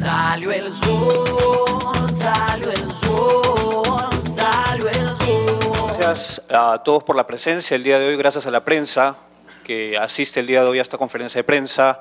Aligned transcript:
Salió 0.00 0.50
el 0.50 0.72
sol, 0.72 2.10
salió 2.14 2.70
el 2.70 2.92
sol, 2.92 4.10
salió 4.34 4.88
el 4.88 5.14
sol. 5.14 5.96
Gracias 5.98 6.42
a 6.48 6.82
todos 6.82 7.04
por 7.04 7.16
la 7.16 7.26
presencia 7.26 7.74
el 7.74 7.82
día 7.82 7.98
de 7.98 8.08
hoy, 8.08 8.16
gracias 8.16 8.46
a 8.46 8.50
la 8.50 8.64
prensa 8.64 9.16
que 9.62 9.98
asiste 9.98 10.40
el 10.40 10.46
día 10.46 10.62
de 10.62 10.70
hoy 10.70 10.78
a 10.78 10.82
esta 10.82 10.96
conferencia 10.96 11.40
de 11.40 11.44
prensa, 11.44 12.00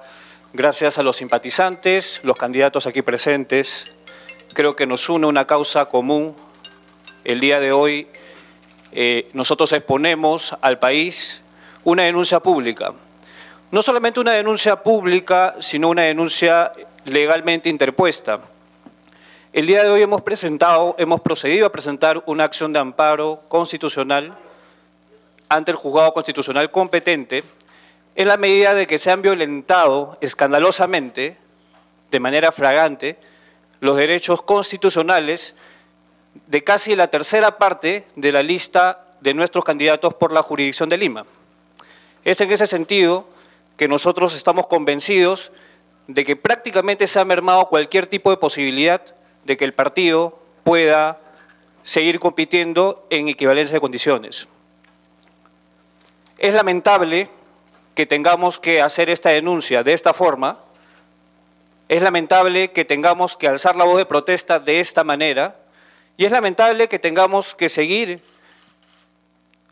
gracias 0.53 0.97
a 0.97 1.03
los 1.03 1.17
simpatizantes, 1.17 2.21
los 2.23 2.37
candidatos 2.37 2.87
aquí 2.87 3.01
presentes. 3.01 3.91
Creo 4.53 4.77
que 4.77 4.85
nos 4.87 5.09
une 5.09 5.27
una 5.27 5.45
causa 5.45 5.85
común. 5.85 6.37
El 7.25 7.41
día 7.41 7.59
de 7.59 7.73
hoy 7.73 8.07
eh, 8.93 9.29
nosotros 9.33 9.73
exponemos 9.73 10.55
al 10.61 10.79
país 10.79 11.41
una 11.83 12.03
denuncia 12.03 12.39
pública. 12.39 12.93
No 13.71 13.81
solamente 13.81 14.21
una 14.21 14.31
denuncia 14.31 14.81
pública, 14.81 15.55
sino 15.59 15.89
una 15.89 16.03
denuncia 16.03 16.71
legalmente 17.09 17.69
interpuesta. 17.69 18.39
El 19.51 19.67
día 19.67 19.83
de 19.83 19.89
hoy 19.89 20.01
hemos 20.01 20.21
presentado, 20.21 20.95
hemos 20.99 21.21
procedido 21.21 21.65
a 21.65 21.71
presentar 21.71 22.21
una 22.27 22.43
acción 22.43 22.71
de 22.71 22.79
amparo 22.79 23.41
constitucional 23.47 24.37
ante 25.49 25.71
el 25.71 25.77
juzgado 25.77 26.13
constitucional 26.13 26.69
competente 26.69 27.43
en 28.15 28.27
la 28.27 28.37
medida 28.37 28.73
de 28.73 28.85
que 28.85 28.97
se 28.97 29.11
han 29.11 29.21
violentado 29.21 30.17
escandalosamente, 30.21 31.37
de 32.11 32.19
manera 32.19 32.51
fragante, 32.51 33.17
los 33.79 33.97
derechos 33.97 34.41
constitucionales 34.41 35.55
de 36.47 36.63
casi 36.63 36.95
la 36.95 37.07
tercera 37.07 37.57
parte 37.57 38.05
de 38.15 38.31
la 38.31 38.43
lista 38.43 39.05
de 39.21 39.33
nuestros 39.33 39.63
candidatos 39.63 40.13
por 40.13 40.31
la 40.31 40.43
jurisdicción 40.43 40.89
de 40.89 40.97
Lima. 40.97 41.25
Es 42.23 42.41
en 42.41 42.51
ese 42.51 42.67
sentido 42.67 43.25
que 43.77 43.87
nosotros 43.87 44.35
estamos 44.35 44.67
convencidos 44.67 45.51
de 46.09 46.25
que 46.25 46.35
prácticamente 46.35 47.05
se 47.05 47.19
ha 47.19 47.23
mermado 47.23 47.67
cualquier 47.67 48.07
tipo 48.07 48.31
de 48.31 48.37
posibilidad 48.37 48.99
de 49.45 49.57
que 49.57 49.63
el 49.63 49.75
partido 49.75 50.39
pueda 50.63 51.19
seguir 51.83 52.19
compitiendo 52.19 53.05
en 53.11 53.27
equivalencia 53.27 53.75
de 53.75 53.79
condiciones. 53.79 54.47
Es 56.39 56.55
lamentable 56.55 57.29
que 57.93 58.07
tengamos 58.07 58.57
que 58.57 58.81
hacer 58.81 59.11
esta 59.11 59.29
denuncia 59.29 59.83
de 59.83 59.93
esta 59.93 60.15
forma, 60.15 60.57
es 61.87 62.01
lamentable 62.01 62.71
que 62.71 62.85
tengamos 62.85 63.37
que 63.37 63.47
alzar 63.47 63.75
la 63.75 63.83
voz 63.83 63.97
de 63.97 64.07
protesta 64.07 64.57
de 64.57 64.79
esta 64.79 65.03
manera 65.03 65.57
y 66.17 66.25
es 66.25 66.31
lamentable 66.31 66.89
que 66.89 66.97
tengamos 66.97 67.53
que 67.53 67.69
seguir 67.69 68.19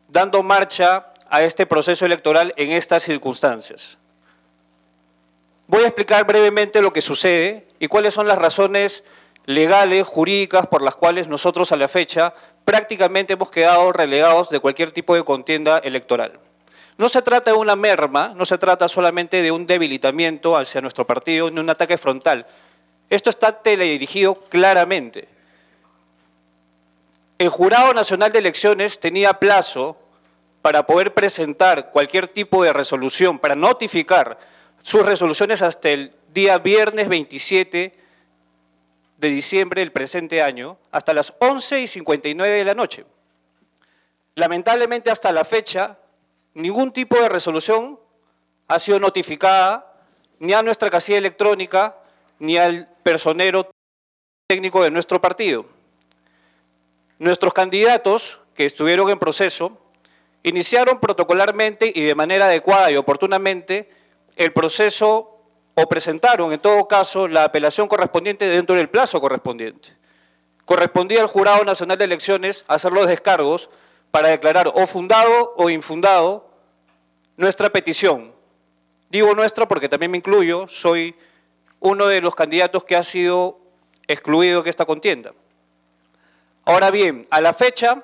dando 0.08 0.44
marcha 0.44 1.08
a 1.32 1.42
este 1.42 1.66
proceso 1.66 2.06
electoral 2.06 2.54
en 2.58 2.74
estas 2.74 3.02
circunstancias. 3.02 3.98
Voy 5.68 5.84
a 5.84 5.88
explicar 5.88 6.26
brevemente 6.26 6.82
lo 6.82 6.94
que 6.94 7.02
sucede 7.02 7.68
y 7.78 7.88
cuáles 7.88 8.14
son 8.14 8.26
las 8.26 8.38
razones 8.38 9.04
legales, 9.46 10.08
jurídicas, 10.08 10.66
por 10.68 10.82
las 10.82 10.96
cuales 10.96 11.28
nosotros 11.28 11.74
a 11.74 11.76
la 11.76 11.90
fecha 11.90 12.34
prácticamente 12.64 13.34
hemos 13.34 13.52
quedado 13.52 13.92
relegados 13.92 14.50
de 14.50 14.62
cualquier 14.62 14.92
tipo 14.92 15.14
de 15.14 15.26
contienda 15.26 15.80
electoral. 15.80 16.40
No 16.98 17.10
se 17.10 17.22
trata 17.22 17.52
de 17.52 17.58
una 17.58 17.76
merma, 17.76 18.30
no 18.30 18.46
se 18.46 18.58
trata 18.58 18.88
solamente 18.88 19.42
de 19.42 19.52
un 19.52 19.66
debilitamiento 19.66 20.56
hacia 20.56 20.80
nuestro 20.80 21.06
partido, 21.06 21.52
ni 21.52 21.60
un 21.60 21.70
ataque 21.70 21.98
frontal. 21.98 22.46
Esto 23.10 23.30
está 23.30 23.52
teledirigido 23.52 24.36
claramente. 24.36 25.28
El 27.40 27.50
Jurado 27.50 27.94
Nacional 27.94 28.32
de 28.32 28.40
Elecciones 28.40 29.00
tenía 29.00 29.34
plazo 29.34 29.98
para 30.62 30.88
poder 30.88 31.14
presentar 31.14 31.92
cualquier 31.92 32.30
tipo 32.30 32.64
de 32.64 32.74
resolución, 32.74 33.38
para 33.38 33.56
notificar 33.56 34.40
sus 34.88 35.06
resoluciones 35.06 35.62
hasta 35.64 35.90
el 35.90 36.14
día 36.34 36.60
viernes 36.60 37.10
27 37.10 37.94
de 39.18 39.28
diciembre 39.28 39.82
del 39.82 39.92
presente 39.92 40.42
año, 40.42 40.78
hasta 40.92 41.14
las 41.14 41.34
11 41.40 41.82
y 41.82 41.88
59 41.88 42.58
de 42.60 42.64
la 42.64 42.74
noche. 42.74 43.06
Lamentablemente 44.36 45.12
hasta 45.12 45.34
la 45.34 45.44
fecha, 45.44 45.98
ningún 46.54 46.94
tipo 46.94 47.20
de 47.20 47.28
resolución 47.28 48.00
ha 48.70 48.80
sido 48.80 48.98
notificada 48.98 49.94
ni 50.40 50.54
a 50.54 50.64
nuestra 50.64 50.90
casilla 50.90 51.18
electrónica 51.18 51.98
ni 52.40 52.56
al 52.56 52.88
personero 53.04 53.70
técnico 54.48 54.82
de 54.84 54.92
nuestro 54.92 55.20
partido. 55.20 55.66
Nuestros 57.20 57.54
candidatos 57.54 58.40
que 58.56 58.64
estuvieron 58.64 59.10
en 59.10 59.20
proceso 59.20 59.82
iniciaron 60.44 61.02
protocolarmente 61.02 61.92
y 61.94 62.04
de 62.06 62.16
manera 62.16 62.46
adecuada 62.46 62.90
y 62.90 62.96
oportunamente 62.96 64.07
el 64.38 64.54
proceso 64.54 65.38
o 65.76 65.90
presentaron 65.90 66.54
en 66.54 66.60
todo 66.60 66.88
caso 66.88 67.28
la 67.28 67.44
apelación 67.44 67.88
correspondiente 67.88 68.46
dentro 68.46 68.76
del 68.76 68.90
plazo 68.90 69.20
correspondiente. 69.20 69.90
Correspondía 70.66 71.22
al 71.22 71.28
Jurado 71.28 71.64
Nacional 71.64 71.98
de 71.98 72.06
Elecciones 72.06 72.66
hacer 72.68 72.92
los 72.92 73.08
descargos 73.08 73.70
para 74.12 74.30
declarar 74.30 74.72
o 74.74 74.88
fundado 74.88 75.54
o 75.56 75.70
infundado 75.70 76.50
nuestra 77.36 77.70
petición. 77.70 78.34
Digo 79.10 79.34
nuestra 79.36 79.68
porque 79.68 79.88
también 79.88 80.12
me 80.12 80.18
incluyo, 80.18 80.68
soy 80.68 81.16
uno 81.80 82.08
de 82.08 82.22
los 82.22 82.36
candidatos 82.36 82.84
que 82.84 82.96
ha 82.96 83.04
sido 83.04 83.60
excluido 84.08 84.64
de 84.64 84.70
esta 84.70 84.86
contienda. 84.86 85.34
Ahora 86.66 86.92
bien, 86.92 87.26
a 87.30 87.40
la 87.40 87.54
fecha, 87.54 88.04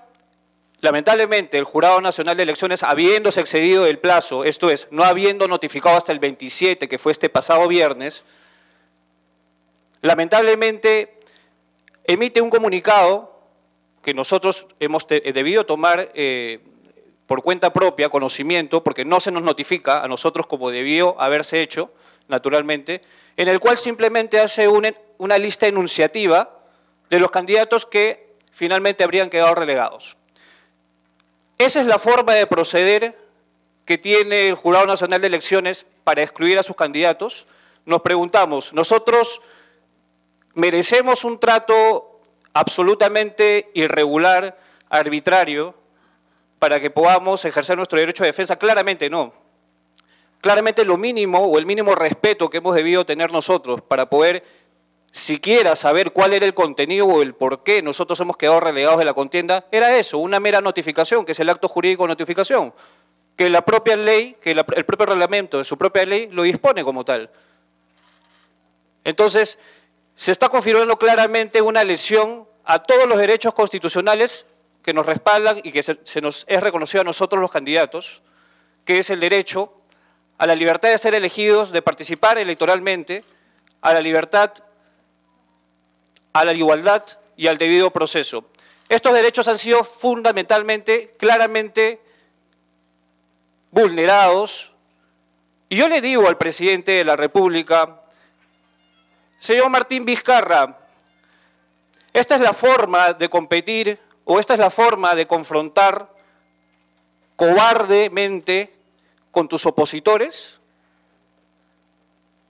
lamentablemente, 0.84 1.58
el 1.58 1.64
Jurado 1.64 2.02
Nacional 2.02 2.36
de 2.36 2.44
Elecciones, 2.44 2.84
habiéndose 2.84 3.40
excedido 3.40 3.86
el 3.86 4.00
plazo, 4.00 4.44
esto 4.44 4.70
es, 4.70 4.90
no 4.92 5.06
habiendo 5.06 5.48
notificado 5.48 5.96
hasta 5.96 6.12
el 6.12 6.20
27, 6.20 6.90
que 6.90 6.98
fue 6.98 7.14
este 7.14 7.30
pasado 7.30 7.70
viernes, 7.70 8.26
lamentablemente 10.02 11.20
emite 12.04 12.42
un 12.42 12.50
comunicado 12.50 13.34
que 14.02 14.14
nosotros 14.14 14.68
hemos 14.82 15.08
debido 15.08 15.66
tomar 15.66 16.12
eh, 16.16 16.60
por 17.28 17.42
cuenta 17.42 17.72
propia, 17.72 18.10
conocimiento, 18.10 18.84
porque 18.84 19.06
no 19.06 19.22
se 19.22 19.32
nos 19.32 19.44
notifica 19.44 20.04
a 20.04 20.10
nosotros 20.10 20.48
como 20.48 20.70
debió 20.70 21.20
haberse 21.22 21.62
hecho, 21.62 21.94
naturalmente, 22.28 23.02
en 23.38 23.48
el 23.48 23.62
cual 23.62 23.78
simplemente 23.78 24.38
hace 24.38 24.68
una 24.68 25.38
lista 25.38 25.66
enunciativa 25.66 26.60
de 27.10 27.22
los 27.22 27.32
candidatos 27.32 27.86
que 27.86 28.36
finalmente 28.52 29.06
habrían 29.06 29.30
quedado 29.30 29.56
relegados. 29.56 30.18
Esa 31.58 31.82
es 31.82 31.86
la 31.86 32.00
forma 32.00 32.34
de 32.34 32.48
proceder 32.48 33.18
que 33.86 33.98
tiene 33.98 34.50
el 34.50 34.56
Jurado 34.56 34.86
Nacional 34.86 35.22
de 35.22 35.28
Elecciones 35.28 35.86
para 36.04 36.22
excluir 36.22 36.58
a 36.58 36.64
sus 36.64 36.76
candidatos. 36.76 37.48
Nos 37.86 38.02
preguntamos, 38.02 38.74
¿nosotros 38.74 39.42
merecemos 40.54 41.24
un 41.24 41.40
trato 41.40 42.20
absolutamente 42.54 43.72
irregular, 43.74 44.58
arbitrario, 44.90 45.76
para 46.60 46.80
que 46.80 46.90
podamos 46.90 47.44
ejercer 47.46 47.76
nuestro 47.76 48.00
derecho 48.00 48.24
de 48.24 48.30
defensa? 48.30 48.56
Claramente 48.56 49.10
no. 49.10 49.34
Claramente 50.40 50.86
lo 50.86 50.98
mínimo 50.98 51.40
o 51.40 51.58
el 51.58 51.66
mínimo 51.66 51.96
respeto 51.96 52.50
que 52.50 52.58
hemos 52.58 52.76
debido 52.76 53.06
tener 53.06 53.32
nosotros 53.32 53.82
para 53.82 54.10
poder 54.10 54.44
siquiera 55.14 55.76
saber 55.76 56.12
cuál 56.12 56.34
era 56.34 56.48
el 56.48 56.56
contenido 56.56 57.06
o 57.06 57.22
el 57.22 57.36
por 57.36 57.62
qué 57.62 57.84
nosotros 57.84 58.20
hemos 58.20 58.36
quedado 58.36 58.60
relegados 58.60 58.98
de 58.98 59.06
la 59.06 59.14
contienda, 59.14 59.64
era 59.72 59.96
eso, 59.96 60.18
una 60.18 60.40
mera 60.40 60.60
notificación, 60.60 61.24
que 61.24 61.34
es 61.34 61.40
el 61.40 61.52
acto 61.52 61.68
jurídico 61.68 62.04
de 62.04 62.08
notificación, 62.08 62.74
que 63.38 63.48
la 63.52 63.64
propia 63.64 63.96
ley, 63.96 64.36
que 64.42 64.52
el 64.52 64.86
propio 64.86 65.06
reglamento 65.06 65.60
de 65.60 65.66
su 65.66 65.78
propia 65.78 66.04
ley 66.04 66.30
lo 66.32 66.42
dispone 66.42 66.84
como 66.84 67.06
tal. 67.06 67.30
Entonces, 69.04 69.60
se 70.16 70.32
está 70.32 70.50
confirmando 70.50 70.98
claramente 70.98 71.62
una 71.62 71.84
lesión 71.84 72.48
a 72.66 72.82
todos 72.82 73.08
los 73.08 73.20
derechos 73.20 73.54
constitucionales 73.54 74.48
que 74.82 74.94
nos 74.94 75.06
respaldan 75.06 75.62
y 75.64 75.72
que 75.72 75.84
se, 75.84 76.00
se 76.06 76.22
nos 76.22 76.44
es 76.48 76.60
reconocido 76.60 77.02
a 77.02 77.06
nosotros 77.06 77.40
los 77.40 77.52
candidatos, 77.52 78.24
que 78.84 78.98
es 78.98 79.12
el 79.12 79.20
derecho 79.20 79.74
a 80.40 80.48
la 80.48 80.56
libertad 80.56 80.90
de 80.90 80.98
ser 80.98 81.14
elegidos, 81.14 81.72
de 81.72 81.84
participar 81.84 82.40
electoralmente, 82.40 83.24
a 83.82 83.94
la 83.94 84.02
libertad 84.02 84.54
a 86.34 86.44
la 86.44 86.54
igualdad 86.54 87.04
y 87.38 87.48
al 87.48 87.58
debido 87.58 87.92
proceso. 87.92 88.46
Estos 88.90 89.14
derechos 89.14 89.48
han 89.48 89.58
sido 89.58 89.84
fundamentalmente, 89.84 91.16
claramente 91.18 92.02
vulnerados. 93.72 94.74
Y 95.70 95.78
yo 95.78 95.88
le 95.88 96.02
digo 96.02 96.28
al 96.28 96.38
presidente 96.38 96.92
de 96.92 97.04
la 97.04 97.16
República, 97.16 98.02
señor 99.40 99.70
Martín 99.70 100.06
Vizcarra, 100.06 100.80
esta 102.14 102.36
es 102.36 102.42
la 102.42 102.54
forma 102.54 103.14
de 103.14 103.30
competir 103.30 104.00
o 104.26 104.40
esta 104.40 104.54
es 104.54 104.60
la 104.60 104.70
forma 104.70 105.16
de 105.16 105.26
confrontar 105.26 106.14
cobardemente 107.36 108.72
con 109.32 109.48
tus 109.48 109.66
opositores. 109.66 110.60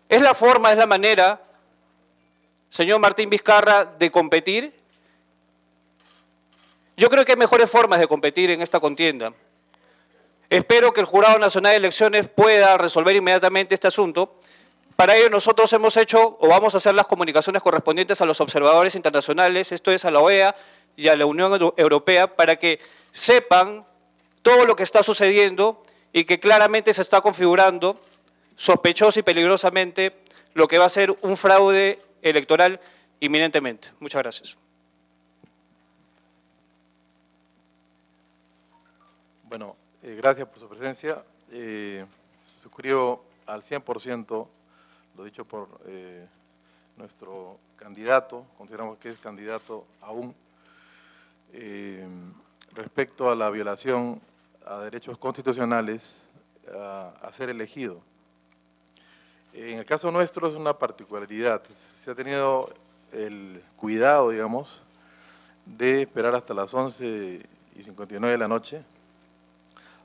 Es 0.10 0.22
la 0.22 0.34
forma, 0.34 0.72
es 0.72 0.78
la 0.78 0.86
manera 0.86 1.42
señor 2.74 3.00
Martín 3.00 3.30
Vizcarra, 3.30 3.86
de 3.86 4.10
competir? 4.10 4.74
Yo 6.98 7.08
creo 7.08 7.24
que 7.24 7.34
hay 7.34 7.38
mejores 7.38 7.70
formas 7.70 8.00
de 8.00 8.08
competir 8.08 8.50
en 8.50 8.64
esta 8.64 8.80
contienda. 8.80 9.32
Espero 10.50 10.92
que 10.92 11.00
el 11.00 11.06
Jurado 11.06 11.38
Nacional 11.38 11.74
de 11.74 11.78
Elecciones 11.78 12.28
pueda 12.28 12.76
resolver 12.80 13.16
inmediatamente 13.16 13.76
este 13.76 13.88
asunto 13.88 14.40
Para 14.96 15.16
ello 15.16 15.30
nosotros 15.30 15.72
hemos 15.74 15.98
hecho 15.98 16.38
o 16.40 16.48
vamos 16.48 16.74
a 16.74 16.78
hacer 16.78 16.94
las 16.96 17.08
comunicaciones 17.08 17.62
correspondientes 17.62 18.22
a 18.22 18.26
los 18.26 18.42
observadores 18.42 18.96
internacionales, 18.96 19.72
esto 19.72 19.92
es 19.92 20.06
a 20.06 20.12
la 20.12 20.20
OEA 20.20 20.56
y 20.96 21.08
a 21.10 21.16
la 21.16 21.26
Unión 21.26 21.74
Europea, 21.78 22.36
para 22.36 22.56
que 22.56 22.80
sepan 23.12 23.86
todo 24.42 24.66
lo 24.66 24.76
que 24.76 24.84
está 24.84 25.04
sucediendo 25.04 25.84
y 26.12 26.26
que 26.26 26.40
claramente 26.40 26.94
se 26.94 27.02
está 27.02 27.22
configurando 27.22 28.00
sospechoso 28.56 29.20
y 29.20 29.24
peligrosamente 29.24 30.14
lo 30.54 30.68
que 30.68 30.78
va 30.78 30.86
a 30.86 30.90
ser 30.90 31.16
un 31.22 31.38
fraude 31.38 32.00
electoral 32.24 32.80
inminentemente. 33.20 33.92
Muchas 34.00 34.24
gracias. 34.24 34.58
Bueno, 39.44 39.76
eh, 40.02 40.16
gracias 40.16 40.48
por 40.48 40.60
su 40.60 40.68
presencia. 40.68 41.24
Eh, 41.52 42.04
suscribo 42.58 43.24
al 43.46 43.62
100% 43.62 44.48
lo 45.16 45.24
dicho 45.24 45.46
por 45.46 45.68
eh, 45.86 46.26
nuestro 46.98 47.60
candidato, 47.76 48.46
consideramos 48.58 48.98
que 48.98 49.10
es 49.10 49.18
candidato 49.20 49.86
aún, 50.02 50.34
eh, 51.52 52.08
respecto 52.74 53.30
a 53.30 53.36
la 53.36 53.50
violación 53.50 54.20
a 54.66 54.80
derechos 54.80 55.18
constitucionales 55.18 56.18
a, 56.74 57.30
ser 57.32 57.50
elegido. 57.50 58.02
En 59.54 59.80
el 59.80 59.86
caso 59.86 60.12
nuestro 60.12 60.48
es 60.48 60.56
una 60.56 60.74
particularidad. 60.74 61.62
Se 62.04 62.12
ha 62.12 62.16
tenido 62.16 62.70
el 63.14 63.64
cuidado, 63.78 64.32
digamos, 64.32 64.82
de 65.66 66.02
esperar 66.02 66.36
hasta 66.36 66.54
las 66.54 66.74
11 66.74 67.40
y 67.78 67.84
59 67.84 68.34
de 68.34 68.38
la 68.38 68.50
noche. 68.50 68.84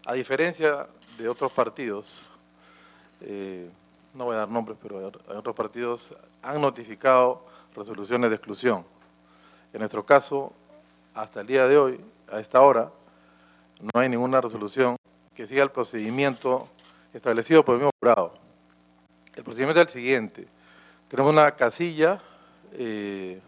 A 0.06 0.12
diferencia 0.12 0.86
de 1.18 1.28
otros 1.28 1.50
partidos, 1.50 2.22
eh, 3.20 3.68
no 4.14 4.26
voy 4.26 4.36
a 4.36 4.38
dar 4.38 4.48
nombres, 4.48 4.78
pero 4.80 5.10
otros 5.36 5.56
partidos 5.56 6.12
han 6.40 6.60
notificado 6.60 7.44
resoluciones 7.74 8.30
de 8.30 8.36
exclusión. 8.36 8.84
En 9.72 9.80
nuestro 9.80 10.06
caso, 10.06 10.52
hasta 11.14 11.40
el 11.40 11.48
día 11.48 11.66
de 11.66 11.78
hoy, 11.78 12.00
a 12.30 12.38
esta 12.38 12.60
hora, 12.60 12.92
no 13.80 14.00
hay 14.00 14.08
ninguna 14.08 14.40
resolución 14.40 14.94
que 15.34 15.48
siga 15.48 15.64
el 15.64 15.72
procedimiento 15.72 16.68
establecido 17.12 17.64
por 17.64 17.74
el 17.74 17.80
mismo 17.80 17.90
jurado. 17.98 18.34
El 19.34 19.42
procedimiento 19.42 19.80
es 19.80 19.88
el 19.88 19.92
siguiente. 19.92 20.57
Tenemos 21.08 21.32
una 21.32 21.52
casilla, 21.52 22.20
eh, 22.72 23.40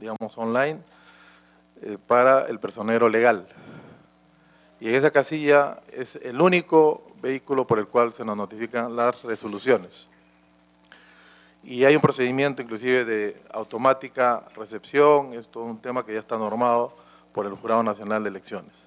digamos, 0.00 0.38
online 0.38 0.80
eh, 1.82 1.98
para 2.06 2.46
el 2.46 2.58
personero 2.58 3.06
legal. 3.06 3.46
Y 4.80 4.88
esa 4.88 5.10
casilla 5.10 5.80
es 5.92 6.16
el 6.16 6.40
único 6.40 7.12
vehículo 7.20 7.66
por 7.66 7.78
el 7.78 7.86
cual 7.86 8.14
se 8.14 8.24
nos 8.24 8.34
notifican 8.34 8.96
las 8.96 9.22
resoluciones. 9.24 10.08
Y 11.62 11.84
hay 11.84 11.94
un 11.94 12.00
procedimiento 12.00 12.62
inclusive 12.62 13.04
de 13.04 13.42
automática 13.52 14.44
recepción, 14.56 15.34
esto 15.34 15.64
es 15.64 15.70
un 15.70 15.78
tema 15.78 16.06
que 16.06 16.14
ya 16.14 16.20
está 16.20 16.38
normado 16.38 16.96
por 17.34 17.44
el 17.44 17.54
Jurado 17.54 17.82
Nacional 17.82 18.22
de 18.22 18.30
Elecciones. 18.30 18.82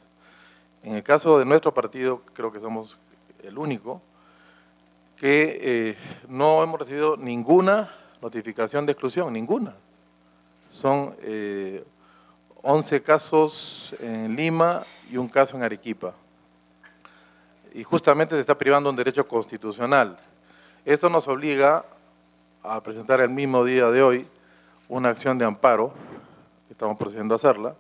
En 0.82 0.96
el 0.96 1.04
caso 1.04 1.38
de 1.38 1.46
nuestro 1.46 1.76
partido, 1.76 2.24
creo 2.34 2.52
que 2.52 2.60
somos 2.60 2.98
el 3.44 3.58
único, 3.58 4.02
que 5.16 5.60
eh, 5.62 5.98
no 6.28 6.64
hemos 6.64 6.80
recibido 6.80 7.18
ninguna 7.18 7.90
notificación 8.26 8.88
de 8.88 8.92
exclusión, 8.94 9.32
ninguna. 9.32 9.76
Son 10.72 11.16
11 11.16 11.16
eh, 12.96 13.02
casos 13.04 13.94
en 14.00 14.36
Lima 14.36 14.84
y 15.12 15.18
un 15.18 15.28
caso 15.28 15.56
en 15.56 15.64
Arequipa 15.64 16.14
y 17.76 17.84
justamente 17.84 18.36
se 18.36 18.42
está 18.42 18.58
privando 18.58 18.90
un 18.90 18.96
derecho 18.96 19.28
constitucional. 19.28 20.18
Esto 20.86 21.10
nos 21.10 21.28
obliga 21.28 21.86
a 22.64 22.82
presentar 22.82 23.20
el 23.20 23.30
mismo 23.30 23.66
día 23.66 23.92
de 23.92 24.02
hoy 24.02 24.28
una 24.88 25.10
acción 25.10 25.38
de 25.38 25.44
amparo, 25.44 25.94
que 26.68 26.74
estamos 26.74 26.98
procediendo 26.98 27.36
a 27.36 27.38
hacerla, 27.38 27.76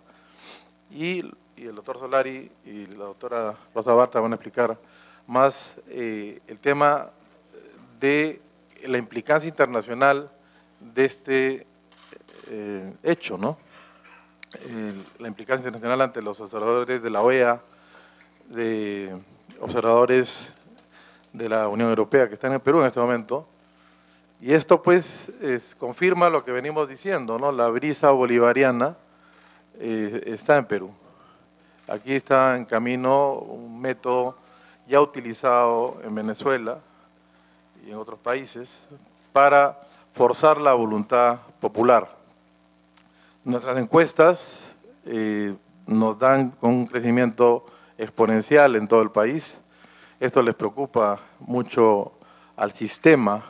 y, 0.91 1.23
el 1.55 1.73
doctor 1.73 1.97
Solari 1.97 2.51
y 2.65 2.85
la 2.87 3.05
doctora 3.05 3.55
Rosa 3.73 3.93
Barta 3.93 4.19
van 4.19 4.33
a 4.33 4.35
explicar 4.35 4.77
más 5.25 5.75
eh, 5.87 6.41
el 6.45 6.59
tema 6.59 7.09
de 7.99 8.41
la 8.83 8.97
implicancia 8.97 9.47
internacional 9.47 10.29
de 10.93 11.05
este 11.05 11.67
eh, 12.49 12.93
hecho, 13.03 13.37
¿no? 13.37 13.57
la 15.19 15.27
implicancia 15.27 15.67
internacional 15.67 15.99
ante 16.01 16.21
los 16.21 16.39
observadores 16.39 17.03
de 17.03 17.09
la 17.09 17.21
OEA, 17.21 17.61
de 18.47 19.13
observadores 19.59 20.49
de 21.33 21.49
la 21.49 21.67
Unión 21.67 21.89
Europea 21.89 22.29
que 22.29 22.35
están 22.35 22.53
en 22.53 22.61
Perú 22.61 22.79
en 22.79 22.85
este 22.85 22.99
momento. 23.01 23.45
Y 24.39 24.53
esto 24.53 24.81
pues 24.81 25.31
confirma 25.77 26.29
lo 26.29 26.45
que 26.45 26.53
venimos 26.53 26.87
diciendo, 26.87 27.37
¿no? 27.37 27.51
La 27.51 27.67
brisa 27.67 28.11
bolivariana 28.11 28.95
eh, 29.79 30.21
está 30.27 30.57
en 30.57 30.65
Perú. 30.65 30.91
Aquí 31.87 32.13
está 32.13 32.55
en 32.55 32.65
camino 32.65 33.33
un 33.33 33.79
método 33.79 34.37
ya 34.87 35.01
utilizado 35.01 35.99
en 36.03 36.15
Venezuela 36.15 36.79
y 37.85 37.91
en 37.91 37.97
otros 37.97 38.19
países 38.19 38.81
para 39.33 39.79
forzar 40.15 40.61
la 40.61 40.73
voluntad 40.73 41.39
popular. 41.59 42.09
Nuestras 43.43 43.77
encuestas 43.77 44.73
eh, 45.05 45.53
nos 45.87 46.17
dan 46.17 46.55
un 46.61 46.87
crecimiento 46.87 47.65
exponencial 47.97 48.77
en 48.77 48.87
todo 48.87 49.01
el 49.01 49.11
país. 49.11 49.57
Esto 50.21 50.41
les 50.41 50.55
preocupa 50.55 51.19
mucho 51.39 52.13
al 52.55 52.71
sistema. 52.71 53.43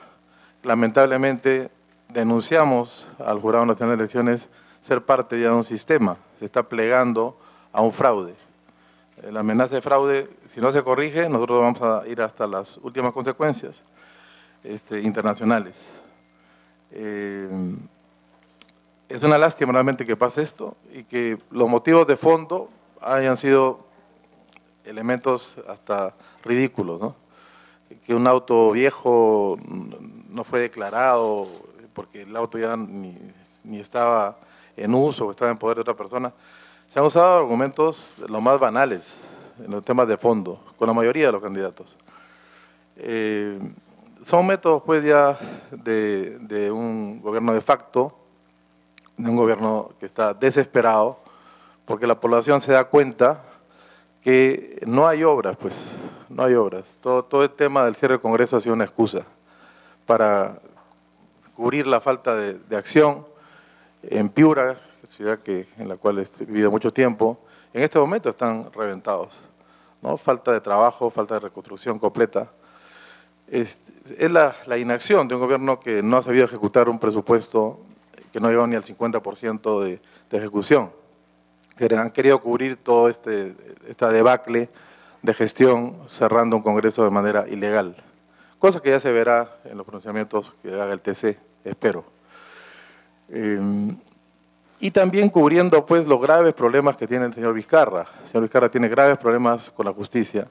Lamentablemente 0.63 1.69
denunciamos 2.09 3.07
al 3.23 3.39
Jurado 3.39 3.67
Nacional 3.67 3.95
de 3.95 4.03
Elecciones 4.03 4.49
ser 4.81 5.05
parte 5.05 5.39
ya 5.39 5.49
de 5.49 5.53
un 5.53 5.63
sistema, 5.63 6.17
se 6.39 6.45
está 6.45 6.63
plegando 6.63 7.37
a 7.73 7.81
un 7.81 7.91
fraude. 7.91 8.33
Eh, 9.21 9.31
la 9.31 9.41
amenaza 9.41 9.75
de 9.75 9.81
fraude, 9.83 10.31
si 10.47 10.59
no 10.59 10.71
se 10.71 10.81
corrige, 10.81 11.29
nosotros 11.29 11.61
vamos 11.61 11.81
a 11.83 12.07
ir 12.07 12.23
hasta 12.23 12.47
las 12.47 12.77
últimas 12.77 13.13
consecuencias 13.13 13.83
este, 14.63 14.99
internacionales. 15.01 16.04
Eh, 16.91 17.75
es 19.07 19.23
una 19.23 19.37
lástima 19.37 19.71
realmente 19.71 20.05
que 20.05 20.15
pase 20.15 20.41
esto 20.41 20.75
y 20.93 21.03
que 21.03 21.37
los 21.51 21.69
motivos 21.69 22.07
de 22.07 22.15
fondo 22.15 22.69
hayan 23.01 23.37
sido 23.37 23.85
elementos 24.83 25.57
hasta 25.67 26.13
ridículos, 26.43 27.01
¿no? 27.01 27.15
Que 28.05 28.15
un 28.15 28.25
auto 28.27 28.71
viejo 28.71 29.57
no 30.29 30.43
fue 30.43 30.59
declarado 30.59 31.47
porque 31.93 32.23
el 32.23 32.35
auto 32.35 32.57
ya 32.57 32.75
ni, 32.75 33.15
estaba 33.79 34.37
en 34.75 34.93
uso 34.93 35.31
estaba 35.31 35.51
en 35.51 35.57
poder 35.57 35.75
de 35.75 35.81
otra 35.81 35.93
persona. 35.95 36.33
Se 36.89 36.99
han 36.99 37.05
usado 37.05 37.37
argumentos 37.37 38.15
lo 38.27 38.41
más 38.41 38.59
banales 38.59 39.17
en 39.63 39.71
los 39.71 39.83
temas 39.83 40.07
de 40.07 40.17
fondo, 40.17 40.59
con 40.77 40.87
la 40.87 40.93
mayoría 40.93 41.27
de 41.27 41.31
los 41.31 41.41
candidatos. 41.41 41.95
Eh, 42.97 43.57
son 44.25 44.47
métodos 44.47 44.81
pues 44.83 45.05
ya 45.05 45.37
de, 45.69 46.71
un 46.71 47.21
gobierno 47.21 47.53
de 47.53 47.61
facto, 47.61 48.11
de 49.17 49.29
un 49.29 49.35
gobierno 49.35 49.91
que 49.99 50.07
está 50.07 50.33
desesperado, 50.33 51.19
porque 51.85 52.07
la 52.07 52.19
población 52.19 52.59
se 52.59 52.71
da 52.71 52.85
cuenta 52.85 53.39
que 54.23 54.81
no 54.87 55.07
hay 55.07 55.23
obras, 55.23 55.55
pues, 55.57 55.95
no 56.27 56.43
hay 56.43 56.55
obras. 56.55 56.97
Todo, 57.01 57.23
todo 57.23 57.43
el 57.43 57.51
tema 57.51 57.85
del 57.85 57.93
cierre 57.93 58.15
del 58.15 58.21
Congreso 58.21 58.57
ha 58.57 58.61
sido 58.61 58.73
una 58.73 58.85
excusa 58.85 59.21
para 60.07 60.57
cubrir 61.55 61.85
la 61.85 62.01
falta 62.01 62.33
de, 62.33 62.75
acción 62.75 63.27
en 64.01 64.29
Piura, 64.29 64.75
ciudad 65.07 65.37
que, 65.37 65.67
en 65.77 65.87
la 65.87 65.97
cual 65.97 66.17
he 66.17 66.45
vivido 66.45 66.71
mucho 66.71 66.89
tiempo, 66.89 67.37
en 67.75 67.83
este 67.83 67.99
momento 67.99 68.29
están 68.29 68.73
reventados. 68.73 69.39
¿no? 70.01 70.17
Falta 70.17 70.51
de 70.51 70.61
trabajo, 70.61 71.11
falta 71.11 71.35
de 71.35 71.41
reconstrucción 71.41 71.99
completa. 71.99 72.49
Es, 73.47 73.77
la, 74.19 74.77
inacción 74.77 75.27
de 75.27 75.35
un 75.35 75.41
gobierno 75.41 75.79
que 75.79 76.01
no 76.01 76.17
ha 76.17 76.21
sabido 76.21 76.45
ejecutar 76.45 76.89
un 76.89 76.99
presupuesto 76.99 77.79
que 78.31 78.39
no 78.39 78.49
llegó 78.49 78.67
ni 78.67 78.75
al 78.75 78.83
50% 78.83 79.81
de, 79.81 79.99
de 80.29 80.37
ejecución 80.37 80.89
han 81.97 82.11
querido 82.11 82.39
cubrir 82.39 82.77
todo 82.77 83.09
este, 83.09 83.53
esta 83.87 84.09
debacle 84.09 84.69
de 85.21 85.33
gestión 85.33 85.95
cerrando 86.07 86.55
un 86.55 86.61
congreso 86.61 87.03
de 87.03 87.09
manera 87.09 87.45
ilegal, 87.47 87.95
cosa 88.59 88.79
que 88.79 88.91
ya 88.91 88.99
se 88.99 89.11
verá 89.11 89.57
en 89.65 89.77
los 89.77 89.85
pronunciamientos 89.85 90.53
que 90.61 90.69
haga 90.69 90.93
el 90.93 91.01
TC, 91.01 91.37
espero. 91.63 92.05
Eh, 93.29 93.59
y 94.79 94.91
también 94.91 95.29
cubriendo 95.29 95.85
pues 95.85 96.05
los 96.05 96.21
graves 96.21 96.53
problemas 96.53 96.95
que 96.95 97.07
tiene 97.07 97.25
el 97.25 97.33
señor 97.33 97.53
Vizcarra. 97.53 98.05
El 98.23 98.27
señor 98.27 98.43
Vizcarra 98.43 98.69
tiene 98.69 98.87
graves 98.87 99.17
problemas 99.17 99.71
con 99.71 99.85
la 99.85 99.93
justicia 99.93 100.47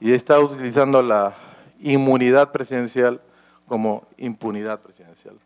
y 0.00 0.12
está 0.12 0.40
utilizando 0.40 1.00
la 1.02 1.34
inmunidad 1.80 2.52
presidencial 2.52 3.20
como 3.66 4.06
impunidad 4.16 4.80
presidencial. 4.80 5.36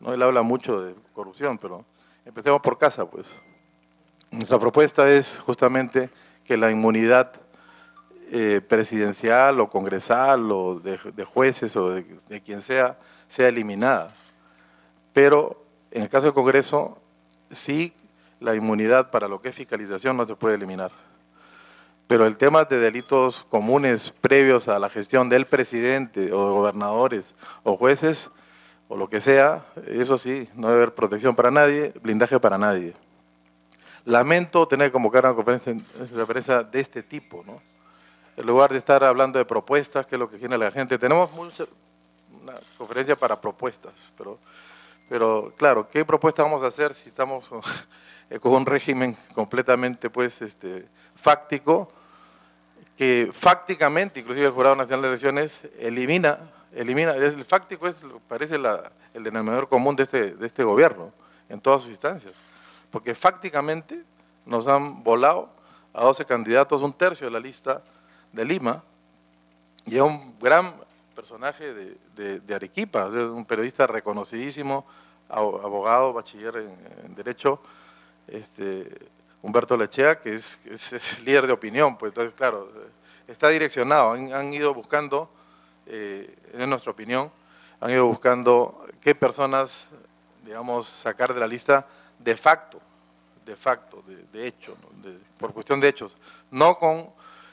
¿No? 0.00 0.12
Él 0.12 0.22
habla 0.22 0.42
mucho 0.42 0.80
de 0.82 0.94
corrupción, 1.12 1.58
pero 1.58 1.84
empecemos 2.24 2.60
por 2.60 2.78
casa, 2.78 3.06
pues. 3.06 3.26
Nuestra 4.30 4.58
propuesta 4.58 5.08
es 5.08 5.40
justamente 5.40 6.10
que 6.44 6.56
la 6.56 6.70
inmunidad 6.70 7.32
eh, 8.30 8.60
presidencial 8.66 9.60
o 9.60 9.70
congresal 9.70 10.50
o 10.50 10.80
de, 10.80 11.24
jueces 11.24 11.76
o 11.76 11.90
de 11.90 12.42
quien 12.44 12.60
sea, 12.62 12.98
sea 13.28 13.48
eliminada. 13.48 14.12
Pero 15.12 15.64
en 15.90 16.02
el 16.02 16.08
caso 16.08 16.26
del 16.26 16.34
Congreso, 16.34 16.98
sí, 17.50 17.92
la 18.40 18.54
inmunidad 18.54 19.10
para 19.10 19.28
lo 19.28 19.40
que 19.40 19.50
es 19.50 19.54
fiscalización 19.54 20.16
no 20.16 20.26
se 20.26 20.34
puede 20.34 20.56
eliminar. 20.56 20.90
Pero 22.06 22.26
el 22.26 22.36
tema 22.36 22.64
de 22.64 22.78
delitos 22.78 23.44
comunes 23.48 24.12
previos 24.20 24.68
a 24.68 24.78
la 24.78 24.90
gestión 24.90 25.28
del 25.28 25.46
presidente 25.46 26.32
o 26.32 26.46
de 26.46 26.52
gobernadores 26.52 27.34
o 27.62 27.76
jueces 27.76 28.30
o 28.88 28.96
lo 28.96 29.08
que 29.08 29.20
sea, 29.20 29.64
eso 29.86 30.18
sí, 30.18 30.48
no 30.54 30.68
debe 30.68 30.82
haber 30.82 30.94
protección 30.94 31.34
para 31.34 31.50
nadie, 31.50 31.94
blindaje 32.02 32.38
para 32.38 32.58
nadie. 32.58 32.94
Lamento 34.04 34.68
tener 34.68 34.88
que 34.88 34.92
convocar 34.92 35.24
una 35.24 35.34
conferencia 35.34 35.72
de 35.72 36.26
prensa 36.26 36.62
de 36.62 36.80
este 36.80 37.02
tipo, 37.02 37.42
¿no? 37.46 37.62
En 38.36 38.46
lugar 38.46 38.70
de 38.70 38.78
estar 38.78 39.02
hablando 39.02 39.38
de 39.38 39.44
propuestas, 39.46 40.04
que 40.04 40.16
es 40.16 40.18
lo 40.18 40.28
que 40.28 40.38
quiere 40.38 40.58
la 40.58 40.70
gente, 40.70 40.98
tenemos 40.98 41.32
mucha, 41.32 41.64
una 42.42 42.54
conferencia 42.76 43.16
para 43.16 43.40
propuestas, 43.40 43.92
pero, 44.18 44.38
pero 45.08 45.52
claro, 45.56 45.88
¿qué 45.88 46.04
propuesta 46.04 46.42
vamos 46.42 46.62
a 46.62 46.66
hacer 46.66 46.92
si 46.92 47.08
estamos 47.08 47.48
con, 48.28 48.38
con 48.38 48.52
un 48.52 48.66
régimen 48.66 49.16
completamente 49.34 50.10
pues, 50.10 50.42
este, 50.42 50.86
fáctico, 51.14 51.90
que 52.96 53.30
fácticamente, 53.32 54.20
inclusive 54.20 54.46
el 54.46 54.52
Jurado 54.52 54.76
Nacional 54.76 55.02
de 55.02 55.08
Elecciones, 55.08 55.62
elimina, 55.78 56.38
elimina, 56.72 57.12
el 57.12 57.44
fáctico 57.44 57.88
es, 57.88 57.96
parece 58.28 58.56
el 58.56 59.22
denominador 59.22 59.68
común 59.68 59.96
de 59.96 60.04
este, 60.04 60.32
de 60.32 60.46
este 60.46 60.64
gobierno, 60.64 61.12
en 61.48 61.60
todas 61.60 61.82
sus 61.82 61.90
instancias, 61.90 62.32
porque 62.90 63.14
fácticamente 63.14 64.02
nos 64.46 64.66
han 64.66 65.02
volado 65.02 65.50
a 65.92 66.04
12 66.04 66.24
candidatos, 66.24 66.82
un 66.82 66.92
tercio 66.92 67.26
de 67.26 67.32
la 67.32 67.40
lista 67.40 67.82
de 68.32 68.44
Lima, 68.44 68.82
y 69.86 69.98
a 69.98 70.04
un 70.04 70.38
gran 70.38 70.74
personaje 71.14 71.74
de, 71.74 71.96
de, 72.16 72.40
de 72.40 72.54
Arequipa, 72.54 73.06
un 73.06 73.44
periodista 73.44 73.86
reconocidísimo, 73.86 74.86
abogado, 75.28 76.12
bachiller 76.12 76.56
en, 76.56 76.76
en 77.04 77.14
Derecho, 77.14 77.60
este, 78.28 78.90
Humberto 79.42 79.76
Lechea, 79.76 80.20
que 80.20 80.34
es, 80.34 80.58
es, 80.64 80.92
es, 80.92 81.24
líder 81.24 81.46
de 81.46 81.52
opinión, 81.52 81.96
pues 81.96 82.10
entonces, 82.10 82.34
claro, 82.34 82.70
está 83.26 83.48
direccionado, 83.48 84.12
han, 84.12 84.52
ido 84.52 84.72
buscando, 84.74 85.30
eh, 85.86 86.34
en 86.52 86.68
nuestra 86.68 86.92
opinión, 86.92 87.30
han 87.80 87.90
ido 87.90 88.06
buscando 88.06 88.86
qué 89.00 89.14
personas, 89.14 89.88
digamos, 90.44 90.86
sacar 90.86 91.34
de 91.34 91.40
la 91.40 91.46
lista 91.46 91.86
de 92.18 92.36
facto, 92.36 92.80
de 93.44 93.56
facto, 93.56 94.02
de, 94.32 94.46
hecho, 94.46 94.76
por 95.38 95.52
cuestión 95.52 95.80
de 95.80 95.88
hechos, 95.88 96.16
no 96.50 96.78
con 96.78 97.10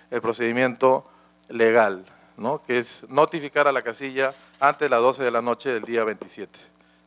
el 0.09 0.21
procedimiento 0.21 1.05
legal, 1.49 2.05
¿no? 2.37 2.61
que 2.61 2.79
es 2.79 3.03
notificar 3.09 3.67
a 3.67 3.71
la 3.71 3.81
casilla 3.81 4.33
antes 4.59 4.85
de 4.85 4.89
las 4.89 5.01
12 5.01 5.23
de 5.23 5.31
la 5.31 5.41
noche 5.41 5.69
del 5.69 5.83
día 5.83 6.03
27 6.05 6.57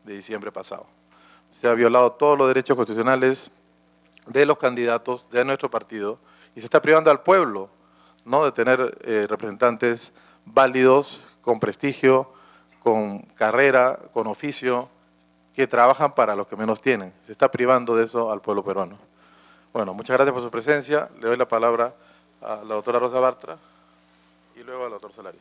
de 0.05 0.15
diciembre 0.15 0.53
pasado. 0.53 0.87
Se 1.55 1.69
ha 1.69 1.75
violado 1.75 2.11
todos 2.11 2.37
los 2.37 2.49
derechos 2.49 2.77
constitucionales 2.77 3.49
de 4.27 4.45
los 4.45 4.59
candidatos 4.59 5.31
de 5.31 5.45
nuestro 5.45 5.71
partido 5.71 6.19
y 6.57 6.61
se 6.61 6.67
está 6.67 6.83
privando 6.83 7.13
al 7.13 7.23
pueblo 7.23 7.71
¿no? 8.25 8.45
de 8.45 8.51
tener 8.51 8.99
eh, 9.03 9.27
representantes 9.29 10.13
válidos, 10.45 11.29
con 11.43 11.61
prestigio, 11.61 12.33
con 12.83 13.21
carrera, 13.21 14.01
con 14.13 14.27
oficio, 14.27 14.89
que 15.55 15.69
trabajan 15.69 16.13
para 16.13 16.35
los 16.35 16.49
que 16.49 16.57
menos 16.57 16.81
tienen. 16.81 17.15
Se 17.25 17.31
está 17.31 17.49
privando 17.49 17.95
de 17.95 18.05
eso 18.07 18.33
al 18.33 18.41
pueblo 18.41 18.65
peruano. 18.65 18.99
Bueno, 19.73 19.95
muchas 19.95 20.17
gracias 20.17 20.33
por 20.33 20.43
su 20.43 20.51
presencia. 20.51 21.09
Le 21.21 21.29
doy 21.29 21.37
la 21.37 21.47
palabra 21.47 21.95
a 22.43 22.57
la 22.65 22.75
doctora 22.75 22.99
Rosa 22.99 23.21
Bartra 23.21 23.57
y 24.57 24.65
luego 24.65 24.87
al 24.87 24.91
doctor 24.91 25.13
Solari. 25.13 25.39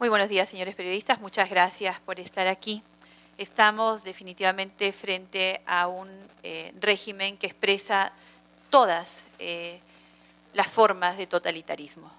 Muy 0.00 0.08
buenos 0.08 0.28
días, 0.28 0.48
señores 0.48 0.74
periodistas. 0.74 1.20
Muchas 1.20 1.48
gracias 1.48 2.00
por 2.00 2.18
estar 2.18 2.48
aquí. 2.48 2.82
Estamos 3.40 4.04
definitivamente 4.04 4.92
frente 4.92 5.62
a 5.64 5.86
un 5.86 6.10
eh, 6.42 6.74
régimen 6.78 7.38
que 7.38 7.46
expresa 7.46 8.12
todas 8.68 9.24
eh, 9.38 9.80
las 10.52 10.66
formas 10.66 11.16
de 11.16 11.26
totalitarismo. 11.26 12.12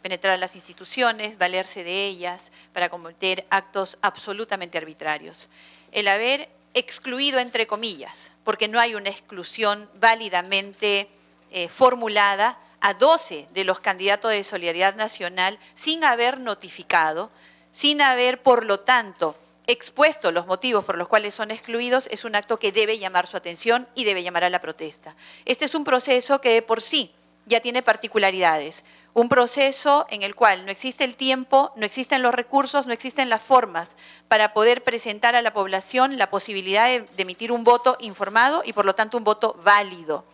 Penetrar 0.00 0.38
las 0.38 0.54
instituciones, 0.54 1.36
valerse 1.36 1.84
de 1.84 2.06
ellas 2.06 2.50
para 2.72 2.88
cometer 2.88 3.44
actos 3.50 3.98
absolutamente 4.00 4.78
arbitrarios. 4.78 5.50
El 5.92 6.08
haber 6.08 6.48
excluido, 6.72 7.40
entre 7.40 7.66
comillas, 7.66 8.30
porque 8.42 8.68
no 8.68 8.80
hay 8.80 8.94
una 8.94 9.10
exclusión 9.10 9.86
válidamente 10.00 11.10
eh, 11.50 11.68
formulada, 11.68 12.58
a 12.80 12.94
12 12.94 13.48
de 13.52 13.64
los 13.64 13.80
candidatos 13.80 14.30
de 14.30 14.42
Solidaridad 14.44 14.94
Nacional 14.94 15.58
sin 15.74 16.04
haber 16.04 16.40
notificado, 16.40 17.30
sin 17.70 18.00
haber, 18.00 18.40
por 18.40 18.64
lo 18.64 18.80
tanto, 18.80 19.36
expuesto 19.68 20.32
los 20.32 20.46
motivos 20.46 20.84
por 20.84 20.96
los 20.96 21.08
cuales 21.08 21.34
son 21.34 21.50
excluidos, 21.50 22.08
es 22.10 22.24
un 22.24 22.34
acto 22.34 22.58
que 22.58 22.72
debe 22.72 22.98
llamar 22.98 23.26
su 23.26 23.36
atención 23.36 23.86
y 23.94 24.04
debe 24.04 24.22
llamar 24.22 24.44
a 24.44 24.50
la 24.50 24.60
protesta. 24.60 25.14
Este 25.44 25.66
es 25.66 25.74
un 25.74 25.84
proceso 25.84 26.40
que 26.40 26.54
de 26.54 26.62
por 26.62 26.80
sí 26.80 27.12
ya 27.46 27.60
tiene 27.60 27.82
particularidades. 27.82 28.82
Un 29.12 29.28
proceso 29.28 30.06
en 30.08 30.22
el 30.22 30.34
cual 30.34 30.64
no 30.64 30.72
existe 30.72 31.04
el 31.04 31.16
tiempo, 31.16 31.70
no 31.76 31.84
existen 31.84 32.22
los 32.22 32.34
recursos, 32.34 32.86
no 32.86 32.94
existen 32.94 33.28
las 33.28 33.42
formas 33.42 33.96
para 34.26 34.54
poder 34.54 34.84
presentar 34.84 35.36
a 35.36 35.42
la 35.42 35.52
población 35.52 36.16
la 36.16 36.30
posibilidad 36.30 36.86
de, 36.86 37.00
de 37.00 37.22
emitir 37.22 37.52
un 37.52 37.62
voto 37.62 37.98
informado 38.00 38.62
y 38.64 38.72
por 38.72 38.86
lo 38.86 38.94
tanto 38.94 39.18
un 39.18 39.24
voto 39.24 39.54
válido. 39.62 40.24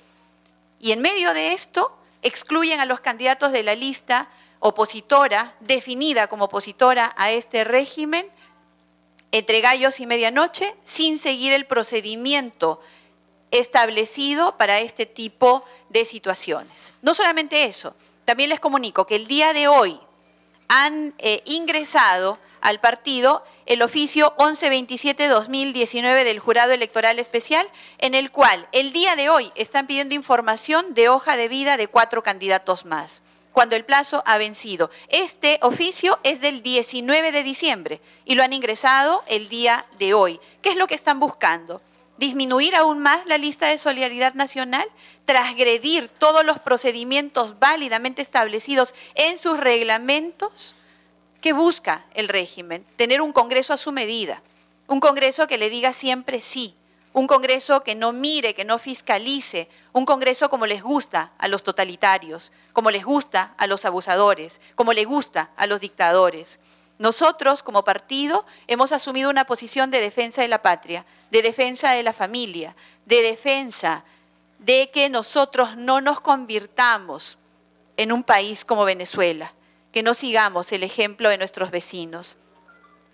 Y 0.81 0.93
en 0.93 1.03
medio 1.03 1.35
de 1.35 1.55
esto, 1.55 1.97
excluyen 2.23 2.79
a 2.79 2.87
los 2.87 3.01
candidatos 3.01 3.51
de 3.51 3.65
la 3.65 3.75
lista 3.75 4.29
opositora, 4.61 5.55
definida 5.61 6.29
como 6.29 6.45
opositora 6.45 7.13
a 7.17 7.33
este 7.33 7.65
régimen, 7.65 8.27
entre 9.35 9.61
gallos 9.61 9.99
y 9.99 10.07
medianoche, 10.07 10.77
sin 10.85 11.19
seguir 11.19 11.53
el 11.53 11.67
procedimiento 11.67 12.81
establecido 13.51 14.57
para 14.57 14.79
este 14.79 15.07
tipo 15.07 15.65
de 15.89 16.05
situaciones. 16.05 16.95
No 17.03 17.15
solamente 17.15 17.65
eso, 17.65 17.97
también 18.25 18.49
les 18.49 18.61
comunico 18.61 19.09
que 19.09 19.17
el 19.17 19.27
día 19.27 19.53
de 19.53 19.67
hoy 19.67 19.99
han 20.69 21.15
eh, 21.19 21.43
ingresado 21.47 22.39
al 22.61 22.79
partido 22.79 23.45
el 23.67 23.83
oficio 23.83 24.37
1127-2019 24.37 26.23
del 26.23 26.39
Jurado 26.39 26.71
Electoral 26.71 27.19
Especial, 27.19 27.67
en 27.99 28.15
el 28.15 28.31
cual 28.31 28.69
el 28.71 28.93
día 28.93 29.17
de 29.17 29.31
hoy 29.31 29.51
están 29.57 29.89
pidiendo 29.89 30.15
información 30.15 30.95
de 30.95 31.09
hoja 31.09 31.37
de 31.37 31.49
vida 31.49 31.77
de 31.77 31.89
cuatro 31.89 32.23
candidatos 32.23 32.85
más, 32.85 33.24
cuando 33.55 33.77
el 33.77 33.87
plazo 33.87 34.23
ha 34.27 34.37
vencido. 34.37 34.91
Este 35.09 35.59
oficio 35.63 36.19
es 36.25 36.43
del 36.43 36.63
19 36.63 37.33
de 37.33 37.43
diciembre 37.43 38.01
y 38.27 38.35
lo 38.35 38.43
han 38.43 38.53
ingresado 38.53 39.23
el 39.29 39.49
día 39.49 39.87
de 39.99 40.13
hoy. 40.13 40.41
¿Qué 40.61 40.71
es 40.71 40.77
lo 40.77 40.87
que 40.87 40.95
están 40.95 41.21
buscando? 41.21 41.81
disminuir 42.17 42.77
aún 42.77 43.01
más 43.01 43.27
la 43.27 43.39
lista 43.39 43.67
de 43.67 43.77
solidaridad 43.77 44.35
nacional, 44.35 44.87
transgredir 45.25 46.09
todos 46.09 46.45
los 46.45 46.61
procedimientos 46.61 47.59
válidamente 47.59 48.23
establecidos 48.23 48.95
en 49.17 49.37
sus 49.37 49.59
reglamentos. 49.59 50.77
¿Qué 51.41 51.53
busca 51.53 52.05
el 52.15 52.29
régimen? 52.29 52.85
Tener 52.97 53.21
un 53.21 53.33
Congreso 53.33 53.73
a 53.73 53.77
su 53.77 53.91
medida, 53.91 54.43
un 54.87 55.01
Congreso 55.01 55.49
que 55.49 55.59
le 55.59 55.71
diga 55.71 55.93
siempre 55.93 56.41
sí, 56.41 56.77
un 57.15 57.29
Congreso 57.29 57.85
que 57.85 57.95
no 57.95 58.13
mire, 58.13 58.55
que 58.55 58.65
no 58.65 58.77
fiscalice, 58.77 59.69
un 59.93 60.05
Congreso 60.05 60.51
como 60.51 60.67
les 60.67 60.83
gusta 60.83 61.31
a 61.39 61.47
los 61.47 61.63
totalitarios, 61.63 62.51
como 62.73 62.91
les 62.91 63.05
gusta 63.05 63.55
a 63.57 63.69
los 63.69 63.85
abusadores, 63.85 64.61
como 64.75 64.93
les 64.93 65.07
gusta 65.07 65.53
a 65.57 65.69
los 65.69 65.81
dictadores. 65.81 66.59
Nosotros, 66.99 67.63
como 67.63 67.85
partido, 67.85 68.45
hemos 68.67 68.91
asumido 68.91 69.31
una 69.31 69.47
posición 69.47 69.93
de 69.93 70.01
defensa 70.01 70.43
de 70.43 70.49
la 70.49 70.61
patria, 70.61 71.07
de 71.31 71.43
defensa 71.43 71.93
de 71.93 72.03
la 72.03 72.13
familia, 72.13 72.75
de 73.07 73.23
defensa 73.23 74.05
de 74.59 74.91
que 74.91 75.09
nosotros 75.09 75.77
no 75.77 76.01
nos 76.01 76.21
convirtamos 76.21 77.39
en 77.97 78.11
un 78.11 78.25
país 78.25 78.65
como 78.65 78.85
Venezuela, 78.85 79.53
que 79.93 80.03
no 80.03 80.15
sigamos 80.15 80.73
el 80.73 80.83
ejemplo 80.83 81.29
de 81.29 81.39
nuestros 81.39 81.71
vecinos. 81.71 82.39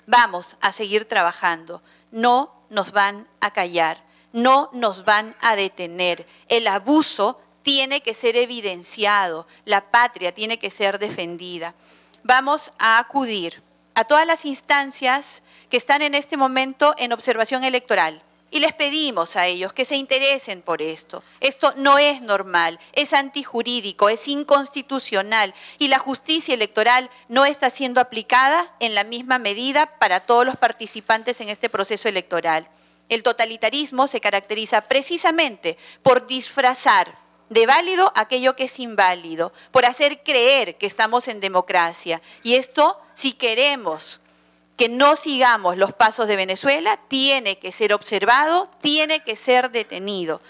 Vamos 0.07 0.57
a 0.63 0.73
seguir 0.73 1.05
trabajando, 1.05 1.83
no 2.11 2.53
nos 2.71 2.93
van 2.93 3.29
a 3.41 3.53
callar, 3.53 4.03
no 4.33 4.71
nos 4.73 5.05
van 5.05 5.37
a 5.41 5.57
detener. 5.57 6.27
El 6.49 6.67
abuso 6.67 7.41
tiene 7.63 8.01
que 8.01 8.15
ser 8.15 8.37
evidenciado, 8.37 9.47
la 9.65 9.91
patria 9.91 10.35
tiene 10.35 10.59
que 10.59 10.71
ser 10.71 10.99
defendida. 10.99 11.75
Vamos 12.23 12.73
a 12.79 12.99
acudir 12.99 13.63
a 13.95 14.05
todas 14.05 14.27
las 14.27 14.45
instancias 14.45 15.43
que 15.69 15.77
están 15.77 16.03
en 16.03 16.15
este 16.15 16.37
momento 16.37 16.95
en 16.99 17.13
observación 17.13 17.65
electoral. 17.65 18.23
Y 18.51 18.61
les 18.61 18.73
pedimos 18.73 19.37
a 19.37 19.47
ellos 19.47 19.73
que 19.73 19.85
se 19.85 19.97
interesen 19.97 20.63
por 20.63 20.83
esto. 20.83 21.23
Esto 21.39 21.73
no 21.77 21.99
es 21.99 22.21
normal, 22.21 22.81
es 22.93 23.13
antijurídico, 23.13 24.09
es 24.09 24.27
inconstitucional 24.27 25.55
y 25.79 25.89
la 25.89 26.01
justicia 26.01 26.55
electoral 26.55 27.11
no 27.29 27.45
está 27.45 27.71
siendo 27.71 28.01
aplicada 28.01 28.75
en 28.81 28.95
la 28.95 29.05
misma 29.05 29.39
medida 29.39 29.99
para 29.99 30.21
todos 30.21 30.45
los 30.45 30.57
participantes 30.57 31.41
en 31.41 31.49
este 31.49 31.69
proceso 31.69 32.09
electoral. 32.09 32.69
El 33.09 33.23
totalitarismo 33.23 34.09
se 34.09 34.21
caracteriza 34.21 34.83
precisamente 34.83 35.77
por 36.03 36.27
disfrazar 36.27 37.17
de 37.51 37.67
válido 37.67 38.13
aquello 38.15 38.57
que 38.57 38.65
es 38.65 38.79
inválido, 38.79 39.53
por 39.73 39.85
hacer 39.85 40.23
creer 40.23 40.79
que 40.79 40.87
estamos 40.87 41.29
en 41.29 41.41
democracia. 41.41 42.23
Y 42.45 42.55
esto, 42.55 42.99
si 43.15 43.33
queremos 43.33 44.21
que 44.81 44.89
no 44.89 45.15
sigamos 45.15 45.77
los 45.77 45.93
pasos 45.93 46.27
de 46.27 46.37
Venezuela, 46.37 46.99
tiene 47.09 47.59
que 47.59 47.71
ser 47.71 47.93
observado, 47.93 48.71
tiene 48.81 49.23
que 49.23 49.37
ser 49.37 49.71
detenido. 49.71 50.41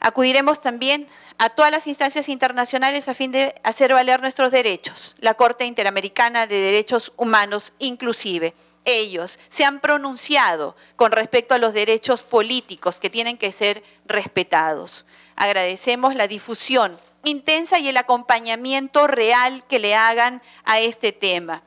Acudiremos 0.00 0.60
también 0.60 1.08
a 1.38 1.48
todas 1.48 1.70
las 1.70 1.86
instancias 1.86 2.28
internacionales 2.28 3.08
a 3.08 3.14
fin 3.14 3.32
de 3.32 3.54
hacer 3.62 3.94
valer 3.94 4.20
nuestros 4.20 4.50
derechos, 4.50 5.16
la 5.18 5.32
Corte 5.32 5.64
Interamericana 5.64 6.46
de 6.46 6.60
Derechos 6.60 7.14
Humanos 7.16 7.72
inclusive. 7.78 8.52
Ellos 8.84 9.38
se 9.48 9.64
han 9.64 9.80
pronunciado 9.80 10.76
con 10.96 11.10
respecto 11.10 11.54
a 11.54 11.58
los 11.58 11.72
derechos 11.72 12.22
políticos 12.22 12.98
que 12.98 13.08
tienen 13.08 13.38
que 13.38 13.50
ser 13.50 13.82
respetados. 14.04 15.06
Agradecemos 15.36 16.14
la 16.14 16.28
difusión 16.28 16.98
intensa 17.24 17.78
y 17.78 17.88
el 17.88 17.96
acompañamiento 17.96 19.06
real 19.06 19.64
que 19.66 19.78
le 19.78 19.94
hagan 19.94 20.42
a 20.64 20.80
este 20.80 21.12
tema. 21.12 21.62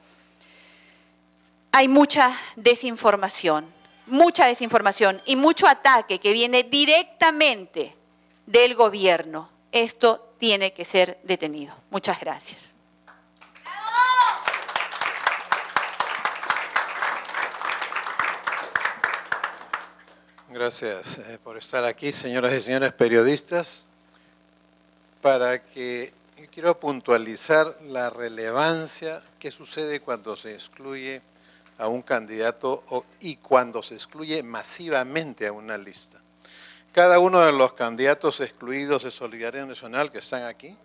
Hay 1.77 1.87
mucha 1.87 2.35
desinformación, 2.55 3.71
mucha 4.07 4.47
desinformación 4.47 5.21
y 5.27 5.35
mucho 5.35 5.67
ataque 5.67 6.17
que 6.17 6.33
viene 6.33 6.63
directamente 6.63 7.95
del 8.47 8.73
gobierno. 8.73 9.47
Esto 9.71 10.33
tiene 10.39 10.73
que 10.73 10.83
ser 10.83 11.19
detenido. 11.21 11.75
Muchas 11.91 12.19
gracias. 12.19 12.73
Gracias 20.49 21.19
eh, 21.19 21.37
por 21.43 21.59
estar 21.59 21.83
aquí, 21.83 22.11
señoras 22.11 22.53
y 22.53 22.61
señores 22.61 22.91
periodistas, 22.93 23.85
para 25.21 25.63
que 25.63 26.11
quiero 26.51 26.79
puntualizar 26.79 27.77
la 27.83 28.09
relevancia 28.09 29.21
que 29.37 29.51
sucede 29.51 29.99
cuando 29.99 30.35
se 30.35 30.55
excluye 30.55 31.21
a 31.77 31.87
un 31.87 32.01
candidato 32.01 32.83
y 33.19 33.35
cuando 33.37 33.83
se 33.83 33.95
excluye 33.95 34.41
masivamente 34.43 35.47
a 35.47 35.51
una 35.51 35.77
lista. 35.77 36.21
Cada 36.91 37.19
uno 37.19 37.41
de 37.41 37.51
los 37.51 37.73
candidatos 37.73 38.39
excluidos 38.39 39.03
de 39.03 39.11
Solidaridad 39.11 39.67
Nacional 39.67 40.09
que 40.09 40.17
están 40.17 40.43
aquí, 40.43 40.75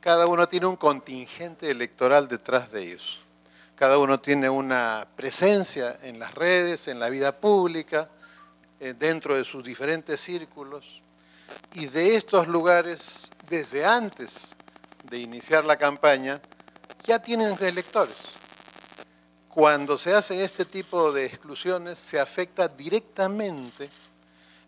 cada 0.00 0.26
uno 0.26 0.48
tiene 0.48 0.66
un 0.66 0.76
contingente 0.76 1.70
electoral 1.70 2.28
detrás 2.28 2.70
de 2.70 2.82
ellos. 2.82 3.20
Cada 3.74 3.98
uno 3.98 4.20
tiene 4.20 4.50
una 4.50 5.06
presencia 5.16 5.98
en 6.02 6.18
las 6.18 6.34
redes, 6.34 6.88
en 6.88 6.98
la 6.98 7.08
vida 7.08 7.32
pública, 7.32 8.08
eh, 8.80 8.94
dentro 8.98 9.36
de 9.36 9.44
sus 9.44 9.64
diferentes 9.64 10.20
círculos. 10.20 11.02
Y 11.74 11.86
de 11.86 12.16
estos 12.16 12.46
lugares, 12.46 13.30
desde 13.48 13.84
antes 13.84 14.50
de 15.04 15.18
iniciar 15.18 15.64
la 15.64 15.76
campaña, 15.76 16.40
ya 17.04 17.20
tienen 17.20 17.56
electores. 17.60 18.37
Cuando 19.58 19.98
se 19.98 20.14
hace 20.14 20.44
este 20.44 20.64
tipo 20.64 21.10
de 21.10 21.26
exclusiones, 21.26 21.98
se 21.98 22.20
afecta 22.20 22.68
directamente 22.68 23.90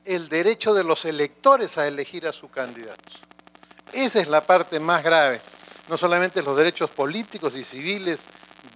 el 0.04 0.28
derecho 0.28 0.74
de 0.74 0.82
los 0.82 1.04
electores 1.04 1.78
a 1.78 1.86
elegir 1.86 2.26
a 2.26 2.32
sus 2.32 2.50
candidatos. 2.50 3.20
Esa 3.92 4.18
es 4.18 4.26
la 4.26 4.40
parte 4.40 4.80
más 4.80 5.04
grave, 5.04 5.40
no 5.88 5.96
solamente 5.96 6.42
los 6.42 6.56
derechos 6.56 6.90
políticos 6.90 7.54
y 7.54 7.62
civiles 7.62 8.24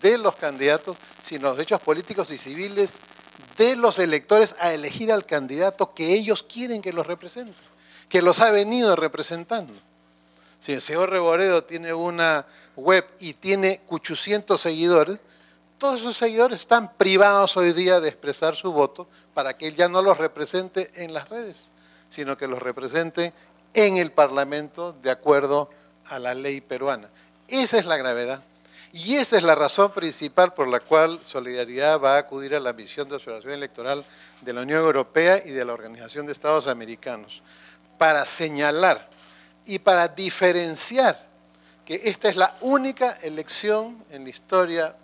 de 0.03 0.17
los 0.17 0.37
candidatos, 0.37 0.97
sino 1.21 1.49
los 1.49 1.57
derechos 1.57 1.81
políticos 1.81 2.31
y 2.31 2.39
civiles 2.39 2.99
de 3.59 3.75
los 3.75 3.99
electores 3.99 4.55
a 4.61 4.73
elegir 4.73 5.11
al 5.11 5.27
candidato 5.27 5.95
que 5.95 6.15
ellos 6.15 6.45
quieren 6.45 6.81
que 6.81 6.93
los 6.93 7.09
represente, 7.09 7.59
que 8.09 8.23
los 8.23 8.39
ha 8.39 8.53
venido 8.53 8.95
representando. 8.95 9.75
Si 10.61 10.75
el 10.75 10.81
señor 10.81 11.11
Reboredo 11.11 11.65
tiene 11.65 11.93
una 11.93 12.47
web 12.77 13.05
y 13.19 13.35
tiene 13.35 13.81
800 13.89 14.61
seguidores, 14.61 15.19
todos 15.79 16.01
esos 16.01 16.17
seguidores 16.17 16.61
están 16.61 16.95
privados 16.95 17.57
hoy 17.57 17.73
día 17.73 18.01
de 18.01 18.09
expresar 18.09 18.57
su 18.57 18.73
voto 18.73 19.07
para 19.35 19.57
que 19.57 19.69
él 19.69 19.77
ya 19.77 19.89
no 19.89 20.03
los 20.03 20.19
represente 20.19 20.91
en 21.03 21.13
las 21.13 21.29
redes, 21.29 21.73
sino 22.09 22.37
que 22.37 22.47
los 22.47 22.61
represente 22.61 23.33
en 23.75 23.97
el 23.97 24.13
Parlamento 24.13 24.93
de 25.03 25.11
acuerdo 25.11 25.69
a 26.07 26.19
la 26.19 26.35
ley 26.35 26.61
peruana. 26.61 27.11
Esa 27.49 27.79
es 27.79 27.87
la 27.87 27.97
gravedad. 27.97 28.43
Y 28.93 29.17
esa 29.17 29.37
es 29.37 29.43
la 29.43 29.57
razón 29.57 29.91
principal 29.91 30.55
por 30.55 30.69
la 30.69 30.79
cual 30.79 31.19
Solidaridad 31.25 32.01
va 32.01 32.15
a 32.15 32.19
acudir 32.19 32.55
a 32.55 32.61
la 32.61 32.73
misión 32.73 33.09
de 33.09 33.17
observación 33.17 33.53
electoral 33.53 34.05
de 34.41 34.53
la 34.53 34.63
Unión 34.63 34.85
Europea 34.85 35.43
y 35.45 35.51
de 35.51 35.65
la 35.65 35.73
Organización 35.73 36.27
de 36.27 36.33
Estados 36.33 36.69
Americanos, 36.69 37.43
para 37.99 38.25
señalar 38.25 39.09
y 39.67 39.81
para 39.81 40.07
diferenciar 40.07 41.27
que 41.85 42.03
esta 42.05 42.29
es 42.29 42.37
la 42.37 42.55
única 42.61 43.19
elección 43.23 44.05
en 44.11 44.23
la 44.23 44.31
historia 44.31 44.97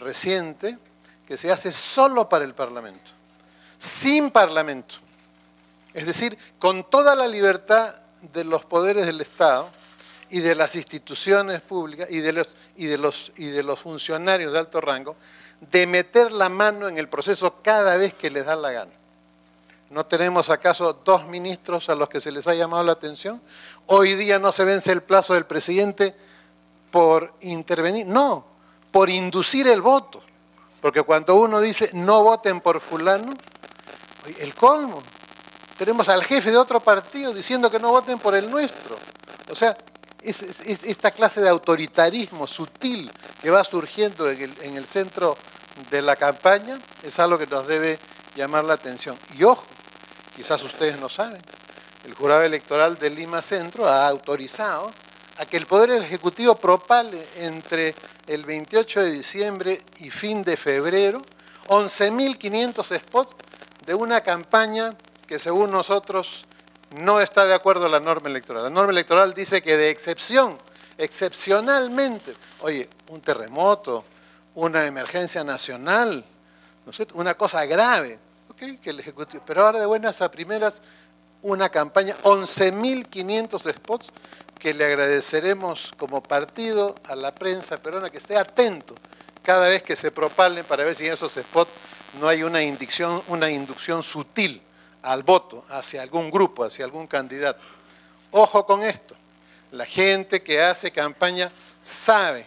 reciente 0.00 0.78
que 1.26 1.36
se 1.36 1.52
hace 1.52 1.70
solo 1.70 2.28
para 2.28 2.44
el 2.44 2.54
Parlamento, 2.54 3.10
sin 3.78 4.30
Parlamento. 4.30 4.96
Es 5.94 6.06
decir, 6.06 6.36
con 6.58 6.88
toda 6.88 7.14
la 7.14 7.28
libertad 7.28 7.94
de 8.32 8.44
los 8.44 8.64
poderes 8.64 9.06
del 9.06 9.20
Estado 9.20 9.70
y 10.30 10.40
de 10.40 10.54
las 10.54 10.76
instituciones 10.76 11.60
públicas 11.60 12.08
y 12.10 12.20
de 12.20 12.32
los, 12.32 12.56
y 12.76 12.86
de 12.86 12.98
los, 12.98 13.32
y 13.36 13.46
de 13.46 13.62
los 13.62 13.78
funcionarios 13.80 14.52
de 14.52 14.58
alto 14.58 14.80
rango 14.80 15.16
de 15.60 15.86
meter 15.86 16.32
la 16.32 16.48
mano 16.48 16.88
en 16.88 16.98
el 16.98 17.08
proceso 17.08 17.60
cada 17.62 17.96
vez 17.96 18.14
que 18.14 18.30
les 18.30 18.46
da 18.46 18.56
la 18.56 18.70
gana. 18.70 18.92
¿No 19.90 20.06
tenemos 20.06 20.50
acaso 20.50 20.92
dos 21.04 21.26
ministros 21.26 21.88
a 21.88 21.96
los 21.96 22.08
que 22.08 22.20
se 22.20 22.30
les 22.30 22.46
ha 22.46 22.54
llamado 22.54 22.84
la 22.84 22.92
atención? 22.92 23.42
Hoy 23.86 24.14
día 24.14 24.38
no 24.38 24.52
se 24.52 24.64
vence 24.64 24.92
el 24.92 25.02
plazo 25.02 25.34
del 25.34 25.46
presidente 25.46 26.14
por 26.92 27.34
intervenir. 27.40 28.06
No, 28.06 28.46
por 28.90 29.10
inducir 29.10 29.68
el 29.68 29.82
voto. 29.82 30.22
Porque 30.80 31.02
cuando 31.02 31.36
uno 31.36 31.60
dice 31.60 31.90
no 31.92 32.22
voten 32.22 32.60
por 32.60 32.80
fulano, 32.80 33.34
el 34.38 34.54
colmo. 34.54 35.02
Tenemos 35.76 36.08
al 36.08 36.22
jefe 36.24 36.50
de 36.50 36.56
otro 36.56 36.80
partido 36.80 37.32
diciendo 37.32 37.70
que 37.70 37.78
no 37.78 37.90
voten 37.90 38.18
por 38.18 38.34
el 38.34 38.50
nuestro. 38.50 38.96
O 39.50 39.54
sea, 39.54 39.76
es, 40.22 40.42
esta 40.42 41.10
clase 41.10 41.40
de 41.40 41.48
autoritarismo 41.48 42.46
sutil 42.46 43.10
que 43.40 43.50
va 43.50 43.64
surgiendo 43.64 44.30
en 44.30 44.42
el, 44.42 44.54
en 44.62 44.76
el 44.76 44.86
centro 44.86 45.36
de 45.90 46.02
la 46.02 46.16
campaña 46.16 46.78
es 47.02 47.18
algo 47.18 47.38
que 47.38 47.46
nos 47.46 47.66
debe 47.66 47.98
llamar 48.36 48.64
la 48.64 48.74
atención. 48.74 49.16
Y 49.38 49.44
ojo, 49.44 49.64
quizás 50.36 50.62
ustedes 50.62 50.98
no 50.98 51.08
saben, 51.08 51.40
el 52.04 52.14
jurado 52.14 52.42
electoral 52.42 52.98
de 52.98 53.10
Lima 53.10 53.42
Centro 53.42 53.88
ha 53.88 54.06
autorizado 54.08 54.90
a 55.40 55.46
que 55.46 55.56
el 55.56 55.64
Poder 55.64 56.02
Ejecutivo 56.02 56.54
propale 56.54 57.26
entre 57.36 57.94
el 58.26 58.44
28 58.44 59.04
de 59.04 59.10
diciembre 59.10 59.82
y 60.00 60.10
fin 60.10 60.42
de 60.42 60.54
febrero 60.54 61.22
11.500 61.68 62.98
spots 62.98 63.36
de 63.86 63.94
una 63.94 64.20
campaña 64.20 64.94
que 65.26 65.38
según 65.38 65.70
nosotros 65.70 66.44
no 66.98 67.20
está 67.22 67.46
de 67.46 67.54
acuerdo 67.54 67.86
a 67.86 67.88
la 67.88 68.00
norma 68.00 68.28
electoral. 68.28 68.64
La 68.64 68.70
norma 68.70 68.92
electoral 68.92 69.32
dice 69.32 69.62
que 69.62 69.78
de 69.78 69.88
excepción, 69.88 70.58
excepcionalmente, 70.98 72.34
oye, 72.60 72.90
un 73.08 73.22
terremoto, 73.22 74.04
una 74.56 74.84
emergencia 74.84 75.42
nacional, 75.42 76.22
¿no 76.84 76.92
una 77.14 77.34
cosa 77.34 77.64
grave, 77.64 78.18
que 78.58 78.90
el 78.90 79.00
Ejecutivo, 79.00 79.42
pero 79.46 79.64
ahora 79.64 79.80
de 79.80 79.86
buenas 79.86 80.20
a 80.20 80.30
primeras 80.30 80.82
una 81.40 81.70
campaña, 81.70 82.14
11.500 82.24 83.72
spots 83.72 84.12
que 84.60 84.74
le 84.74 84.84
agradeceremos 84.84 85.90
como 85.96 86.22
partido 86.22 86.94
a 87.04 87.16
la 87.16 87.34
prensa 87.34 87.82
peruana 87.82 88.10
que 88.10 88.18
esté 88.18 88.36
atento 88.36 88.94
cada 89.42 89.66
vez 89.66 89.82
que 89.82 89.96
se 89.96 90.12
propalen 90.12 90.64
para 90.64 90.84
ver 90.84 90.94
si 90.94 91.06
en 91.06 91.14
esos 91.14 91.32
spots 91.32 91.70
no 92.20 92.28
hay 92.28 92.42
una 92.42 92.62
inducción, 92.62 93.22
una 93.28 93.50
inducción 93.50 94.02
sutil 94.02 94.60
al 95.02 95.22
voto 95.22 95.64
hacia 95.70 96.02
algún 96.02 96.30
grupo, 96.30 96.62
hacia 96.62 96.84
algún 96.84 97.06
candidato. 97.06 97.66
Ojo 98.32 98.66
con 98.66 98.82
esto, 98.82 99.16
la 99.72 99.86
gente 99.86 100.42
que 100.42 100.60
hace 100.60 100.90
campaña 100.90 101.50
sabe, 101.82 102.44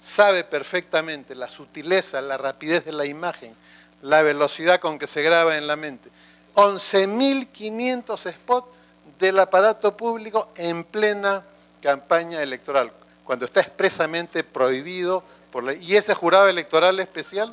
sabe 0.00 0.44
perfectamente 0.44 1.34
la 1.34 1.48
sutileza, 1.48 2.22
la 2.22 2.36
rapidez 2.36 2.84
de 2.84 2.92
la 2.92 3.04
imagen, 3.04 3.54
la 4.02 4.22
velocidad 4.22 4.78
con 4.78 4.98
que 4.98 5.08
se 5.08 5.22
graba 5.22 5.56
en 5.56 5.66
la 5.66 5.74
mente. 5.74 6.08
11.500 6.54 8.32
spots 8.32 8.77
del 9.18 9.38
aparato 9.38 9.96
público 9.96 10.48
en 10.56 10.84
plena 10.84 11.42
campaña 11.82 12.42
electoral, 12.42 12.92
cuando 13.24 13.44
está 13.44 13.60
expresamente 13.60 14.44
prohibido 14.44 15.22
por 15.50 15.64
ley. 15.64 15.78
Y 15.82 15.96
ese 15.96 16.14
jurado 16.14 16.48
electoral 16.48 16.98
especial, 17.00 17.52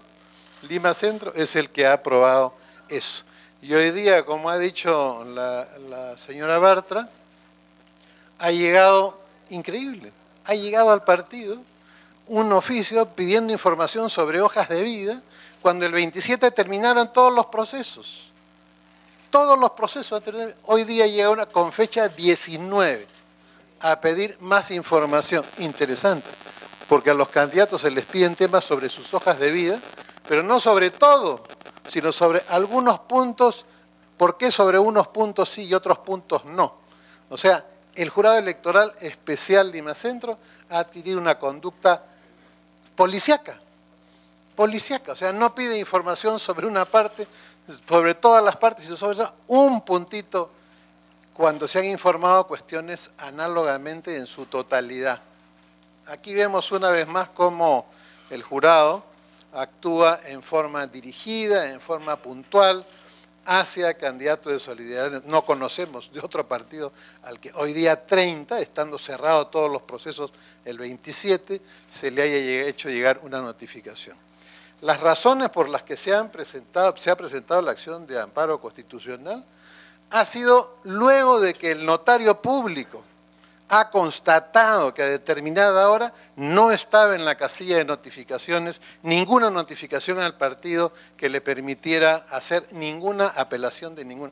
Lima 0.69 0.93
Centro, 0.93 1.33
es 1.35 1.55
el 1.55 1.69
que 1.69 1.85
ha 1.85 1.93
aprobado 1.93 2.53
eso. 2.89 3.23
Y 3.61 3.73
hoy 3.73 3.91
día, 3.91 4.25
como 4.25 4.49
ha 4.49 4.57
dicho 4.57 5.23
la, 5.25 5.67
la 5.89 6.17
señora 6.17 6.59
Bartra, 6.59 7.09
ha 8.37 8.51
llegado, 8.51 9.19
increíble, 9.49 10.11
ha 10.45 10.53
llegado 10.53 10.91
al 10.91 11.03
partido 11.03 11.57
un 12.27 12.51
oficio 12.53 13.07
pidiendo 13.07 13.53
información 13.53 14.09
sobre 14.09 14.41
hojas 14.41 14.69
de 14.69 14.81
vida, 14.81 15.21
cuando 15.61 15.85
el 15.85 15.93
27 15.93 16.51
terminaron 16.51 17.11
todos 17.11 17.33
los 17.33 17.47
procesos 17.47 18.31
todos 19.35 19.59
los 19.59 19.71
procesos. 19.71 20.23
Hoy 20.63 20.85
día 20.85 21.07
llega 21.07 21.29
una 21.29 21.45
con 21.45 21.73
fecha 21.73 22.07
19. 22.07 23.05
a 23.81 23.99
pedir 23.99 24.37
más 24.39 24.71
información. 24.71 25.43
Interesante, 25.57 26.29
porque 26.87 27.09
a 27.09 27.13
los 27.13 27.27
candidatos 27.27 27.81
se 27.81 27.91
les 27.91 28.05
piden 28.05 28.37
temas 28.37 28.63
sobre 28.63 28.87
sus 28.87 29.13
hojas 29.13 29.37
de 29.37 29.51
vida, 29.51 29.77
pero 30.25 30.41
no 30.41 30.61
sobre 30.61 30.89
todo, 30.89 31.43
sino 31.85 32.13
sobre 32.13 32.43
algunos 32.47 32.99
puntos, 32.99 33.65
por 34.15 34.37
qué 34.37 34.51
sobre 34.51 34.79
unos 34.79 35.09
puntos 35.09 35.49
sí 35.49 35.63
y 35.63 35.73
otros 35.73 35.97
puntos 35.97 36.45
no. 36.45 36.77
O 37.29 37.35
sea, 37.35 37.65
el 37.93 38.07
jurado 38.07 38.37
electoral 38.37 38.93
especial 39.01 39.69
de 39.69 39.79
Imacentro 39.79 40.37
ha 40.69 40.79
adquirido 40.79 41.19
una 41.19 41.37
conducta 41.37 42.05
policiaca, 42.95 43.59
policiaca, 44.55 45.11
o 45.11 45.15
sea, 45.17 45.33
no 45.33 45.53
pide 45.53 45.77
información 45.77 46.39
sobre 46.39 46.67
una 46.67 46.85
parte, 46.85 47.27
sobre 47.87 48.15
todas 48.15 48.43
las 48.43 48.55
partes, 48.57 48.85
sino 48.85 48.97
sobre 48.97 49.25
un 49.47 49.81
puntito 49.81 50.51
cuando 51.33 51.67
se 51.67 51.79
han 51.79 51.85
informado 51.85 52.47
cuestiones 52.47 53.11
análogamente 53.17 54.15
en 54.15 54.27
su 54.27 54.45
totalidad. 54.45 55.21
Aquí 56.07 56.33
vemos 56.33 56.71
una 56.71 56.89
vez 56.91 57.07
más 57.07 57.29
cómo 57.29 57.85
el 58.29 58.43
jurado 58.43 59.03
actúa 59.53 60.19
en 60.25 60.41
forma 60.41 60.85
dirigida, 60.87 61.71
en 61.71 61.81
forma 61.81 62.15
puntual, 62.17 62.85
hacia 63.45 63.93
candidatos 63.95 64.53
de 64.53 64.59
solidaridad. 64.59 65.23
No 65.23 65.43
conocemos 65.43 66.11
de 66.11 66.19
otro 66.19 66.47
partido 66.47 66.91
al 67.23 67.39
que 67.39 67.51
hoy 67.55 67.73
día 67.73 68.05
30, 68.05 68.59
estando 68.59 68.97
cerrados 68.97 69.51
todos 69.51 69.71
los 69.71 69.81
procesos 69.83 70.31
el 70.63 70.77
27, 70.77 71.61
se 71.87 72.11
le 72.11 72.21
haya 72.23 72.67
hecho 72.67 72.89
llegar 72.89 73.19
una 73.23 73.41
notificación. 73.41 74.24
Las 74.81 74.99
razones 74.99 75.49
por 75.49 75.69
las 75.69 75.83
que 75.83 75.97
se, 75.97 76.13
ha 76.13 76.29
presentado 76.29 77.61
la 77.61 77.71
acción 77.71 78.05
de 78.05 78.19
amparo 78.19 78.59
constitucional 78.59 79.43
ha 80.11 80.25
sido 80.25 80.77
luego 80.83 81.39
de 81.39 81.53
que 81.53 81.71
el 81.71 81.85
notario 81.85 82.41
público 82.41 83.03
ha 83.69 83.89
constatado 83.89 84.93
que 84.93 85.01
a 85.01 85.07
determinada 85.07 85.89
hora 85.89 86.13
no 86.35 86.71
estaba 86.71 87.15
en 87.15 87.25
la 87.25 87.35
casilla 87.35 87.77
de 87.77 87.85
notificaciones 87.85 88.79
ninguna 89.01 89.49
notificación 89.49 90.19
al 90.19 90.35
partido 90.35 90.91
que 91.17 91.29
le 91.29 91.41
permitiera 91.41 92.25
hacer 92.29 92.67
ninguna 92.71 93.27
apelación 93.27 93.95
de 93.95 94.05
ninguna. 94.05 94.31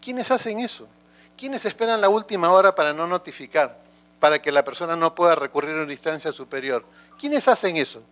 ¿Quiénes 0.00 0.30
hacen 0.32 0.58
eso? 0.58 0.88
¿Quiénes 1.36 1.64
esperan 1.64 2.00
la 2.00 2.08
última 2.08 2.50
hora 2.50 2.74
para 2.74 2.92
no 2.92 3.06
notificar, 3.06 3.78
para 4.18 4.42
que 4.42 4.50
la 4.50 4.64
persona 4.64 4.96
no 4.96 5.14
pueda 5.14 5.36
recurrir 5.36 5.78
a 5.78 5.82
una 5.82 5.92
instancia 5.92 6.32
superior? 6.32 6.84
¿Quiénes 7.18 7.46
hacen 7.46 7.76
eso? 7.76 8.02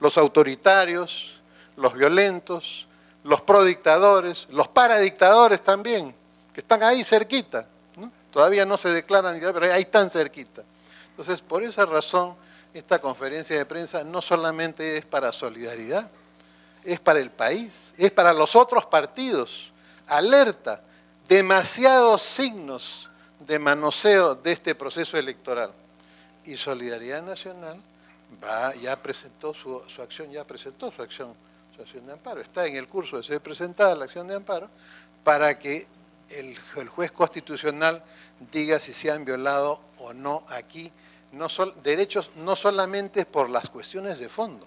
Los 0.00 0.18
autoritarios, 0.18 1.40
los 1.76 1.94
violentos, 1.94 2.86
los 3.24 3.40
prodictadores, 3.40 4.46
los 4.50 4.68
paradictadores 4.68 5.62
también, 5.62 6.14
que 6.52 6.60
están 6.60 6.82
ahí 6.82 7.02
cerquita. 7.02 7.66
Todavía 8.32 8.66
no 8.66 8.76
se 8.76 8.90
declaran, 8.90 9.38
pero 9.40 9.72
ahí 9.72 9.82
están 9.82 10.10
cerquita. 10.10 10.62
Entonces, 11.10 11.40
por 11.40 11.62
esa 11.62 11.86
razón, 11.86 12.34
esta 12.74 12.98
conferencia 12.98 13.56
de 13.56 13.64
prensa 13.64 14.04
no 14.04 14.20
solamente 14.20 14.98
es 14.98 15.06
para 15.06 15.32
solidaridad, 15.32 16.08
es 16.84 17.00
para 17.00 17.18
el 17.18 17.30
país, 17.30 17.94
es 17.96 18.10
para 18.10 18.32
los 18.32 18.54
otros 18.54 18.86
partidos. 18.86 19.72
Alerta, 20.06 20.82
demasiados 21.26 22.22
signos 22.22 23.10
de 23.40 23.58
manoseo 23.58 24.34
de 24.34 24.52
este 24.52 24.74
proceso 24.74 25.16
electoral. 25.16 25.72
Y 26.44 26.56
Solidaridad 26.56 27.22
Nacional 27.22 27.76
ya 28.80 28.96
presentó 28.96 29.54
su, 29.54 29.82
su 29.88 30.02
acción, 30.02 30.30
ya 30.30 30.44
presentó 30.44 30.90
su 30.92 31.02
acción, 31.02 31.34
su 31.74 31.82
acción 31.82 32.06
de 32.06 32.12
amparo. 32.12 32.40
Está 32.40 32.66
en 32.66 32.76
el 32.76 32.88
curso 32.88 33.16
de 33.16 33.22
ser 33.22 33.40
presentada 33.40 33.94
la 33.94 34.04
acción 34.04 34.28
de 34.28 34.34
amparo 34.34 34.68
para 35.24 35.58
que 35.58 35.86
el, 36.30 36.56
el 36.76 36.88
juez 36.88 37.12
constitucional 37.12 38.02
diga 38.52 38.78
si 38.78 38.92
se 38.92 39.10
han 39.10 39.24
violado 39.24 39.80
o 39.98 40.12
no 40.12 40.44
aquí 40.48 40.92
no 41.32 41.48
derechos 41.82 42.30
no 42.36 42.56
solamente 42.56 43.24
por 43.24 43.50
las 43.50 43.68
cuestiones 43.68 44.18
de 44.18 44.28
fondo, 44.28 44.66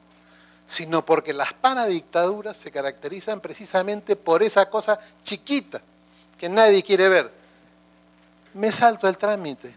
sino 0.68 1.04
porque 1.06 1.34
las 1.34 1.54
paradictaduras 1.54 2.58
se 2.58 2.72
caracterizan 2.72 3.42
precisamente 3.42 4.16
por 4.16 4.44
esa 4.44 4.70
cosa 4.70 5.00
chiquita 5.24 5.82
que 6.38 6.48
nadie 6.48 6.84
quiere 6.84 7.10
ver. 7.10 7.32
Me 8.54 8.72
salto 8.72 9.08
el 9.08 9.18
trámite, 9.18 9.74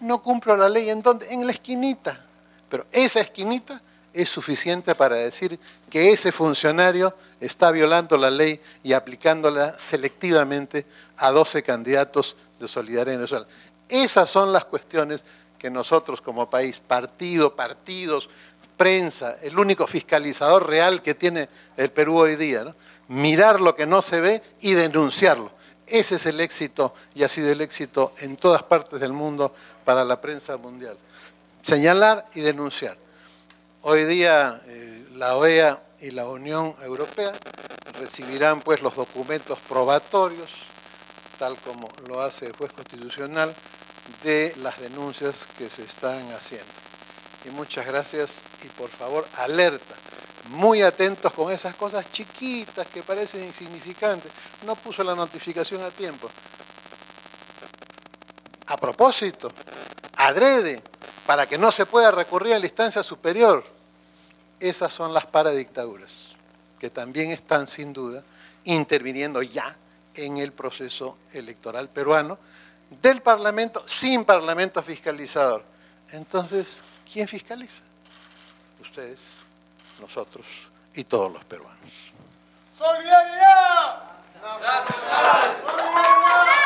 no 0.00 0.22
cumplo 0.22 0.56
la 0.56 0.68
ley 0.68 0.90
en 0.90 1.02
donde, 1.02 1.32
en 1.32 1.46
la 1.46 1.52
esquinita, 1.52 2.26
pero 2.70 2.86
esa 2.92 3.20
esquinita 3.20 3.82
es 4.12 4.28
suficiente 4.28 4.94
para 4.94 5.16
decir 5.16 5.58
que 5.88 6.10
ese 6.10 6.32
funcionario 6.32 7.14
está 7.40 7.70
violando 7.70 8.16
la 8.16 8.30
ley 8.30 8.60
y 8.82 8.92
aplicándola 8.92 9.78
selectivamente 9.78 10.86
a 11.18 11.30
12 11.30 11.62
candidatos 11.62 12.36
de 12.58 12.68
solidaridad 12.68 13.22
en. 13.22 13.46
Esas 13.88 14.30
son 14.30 14.52
las 14.52 14.64
cuestiones 14.64 15.22
que 15.58 15.70
nosotros 15.70 16.20
como 16.20 16.48
país, 16.48 16.80
partido, 16.80 17.54
partidos, 17.54 18.30
prensa, 18.76 19.36
el 19.42 19.58
único 19.58 19.86
fiscalizador 19.86 20.66
real 20.68 21.02
que 21.02 21.14
tiene 21.14 21.48
el 21.76 21.90
Perú 21.90 22.18
hoy 22.18 22.36
día, 22.36 22.74
mirar 23.08 23.60
lo 23.60 23.74
que 23.74 23.86
no 23.86 24.00
se 24.00 24.20
ve 24.20 24.42
y 24.60 24.72
denunciarlo. 24.72 25.50
Ese 25.86 26.14
es 26.14 26.26
el 26.26 26.40
éxito 26.40 26.94
y 27.14 27.24
ha 27.24 27.28
sido 27.28 27.50
el 27.50 27.60
éxito 27.60 28.14
en 28.18 28.36
todas 28.36 28.62
partes 28.62 29.00
del 29.00 29.12
mundo 29.12 29.52
para 29.84 30.04
la 30.04 30.20
prensa 30.20 30.56
mundial. 30.56 30.96
Señalar 31.62 32.28
y 32.34 32.40
denunciar. 32.40 32.96
Hoy 33.82 34.04
día 34.04 34.60
eh, 34.66 35.06
la 35.12 35.36
OEA 35.36 35.82
y 36.00 36.10
la 36.10 36.26
Unión 36.26 36.74
Europea 36.82 37.32
recibirán 37.98 38.60
pues 38.60 38.82
los 38.82 38.96
documentos 38.96 39.58
probatorios 39.68 40.70
tal 41.40 41.56
como 41.56 41.88
lo 42.06 42.20
hace 42.20 42.48
el 42.48 42.52
juez 42.52 42.70
constitucional, 42.70 43.54
de 44.22 44.54
las 44.58 44.78
denuncias 44.78 45.46
que 45.56 45.70
se 45.70 45.82
están 45.82 46.30
haciendo. 46.32 46.70
Y 47.46 47.48
muchas 47.48 47.86
gracias 47.86 48.42
y 48.62 48.68
por 48.68 48.90
favor 48.90 49.26
alerta, 49.38 49.94
muy 50.50 50.82
atentos 50.82 51.32
con 51.32 51.50
esas 51.50 51.74
cosas 51.76 52.12
chiquitas 52.12 52.86
que 52.88 53.02
parecen 53.02 53.44
insignificantes. 53.44 54.30
No 54.66 54.76
puso 54.76 55.02
la 55.02 55.14
notificación 55.14 55.82
a 55.82 55.88
tiempo. 55.88 56.28
A 58.66 58.76
propósito, 58.76 59.50
adrede, 60.16 60.82
para 61.30 61.46
que 61.46 61.58
no 61.58 61.70
se 61.70 61.86
pueda 61.86 62.10
recurrir 62.10 62.54
a 62.54 62.58
la 62.58 62.66
instancia 62.66 63.04
superior. 63.04 63.64
Esas 64.58 64.92
son 64.92 65.14
las 65.14 65.26
paradictaduras, 65.26 66.34
que 66.80 66.90
también 66.90 67.30
están 67.30 67.68
sin 67.68 67.92
duda 67.92 68.24
interviniendo 68.64 69.40
ya 69.40 69.76
en 70.12 70.38
el 70.38 70.50
proceso 70.50 71.18
electoral 71.32 71.88
peruano 71.88 72.36
del 73.00 73.22
Parlamento 73.22 73.84
sin 73.86 74.24
Parlamento 74.24 74.82
fiscalizador. 74.82 75.62
Entonces, 76.10 76.80
¿quién 77.08 77.28
fiscaliza? 77.28 77.82
Ustedes, 78.80 79.34
nosotros 80.00 80.44
y 80.94 81.04
todos 81.04 81.32
los 81.32 81.44
peruanos. 81.44 81.78
¡Solidaridad! 82.76 84.02
¡Nacional! 84.42 85.56
¡Solidaridad! 85.64 86.60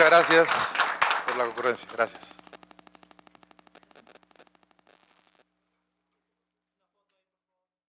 Muchas 0.00 0.28
gracias 0.28 0.48
por 1.26 1.36
la 1.36 1.44
concurrencia. 1.44 1.86
Gracias. 1.92 2.39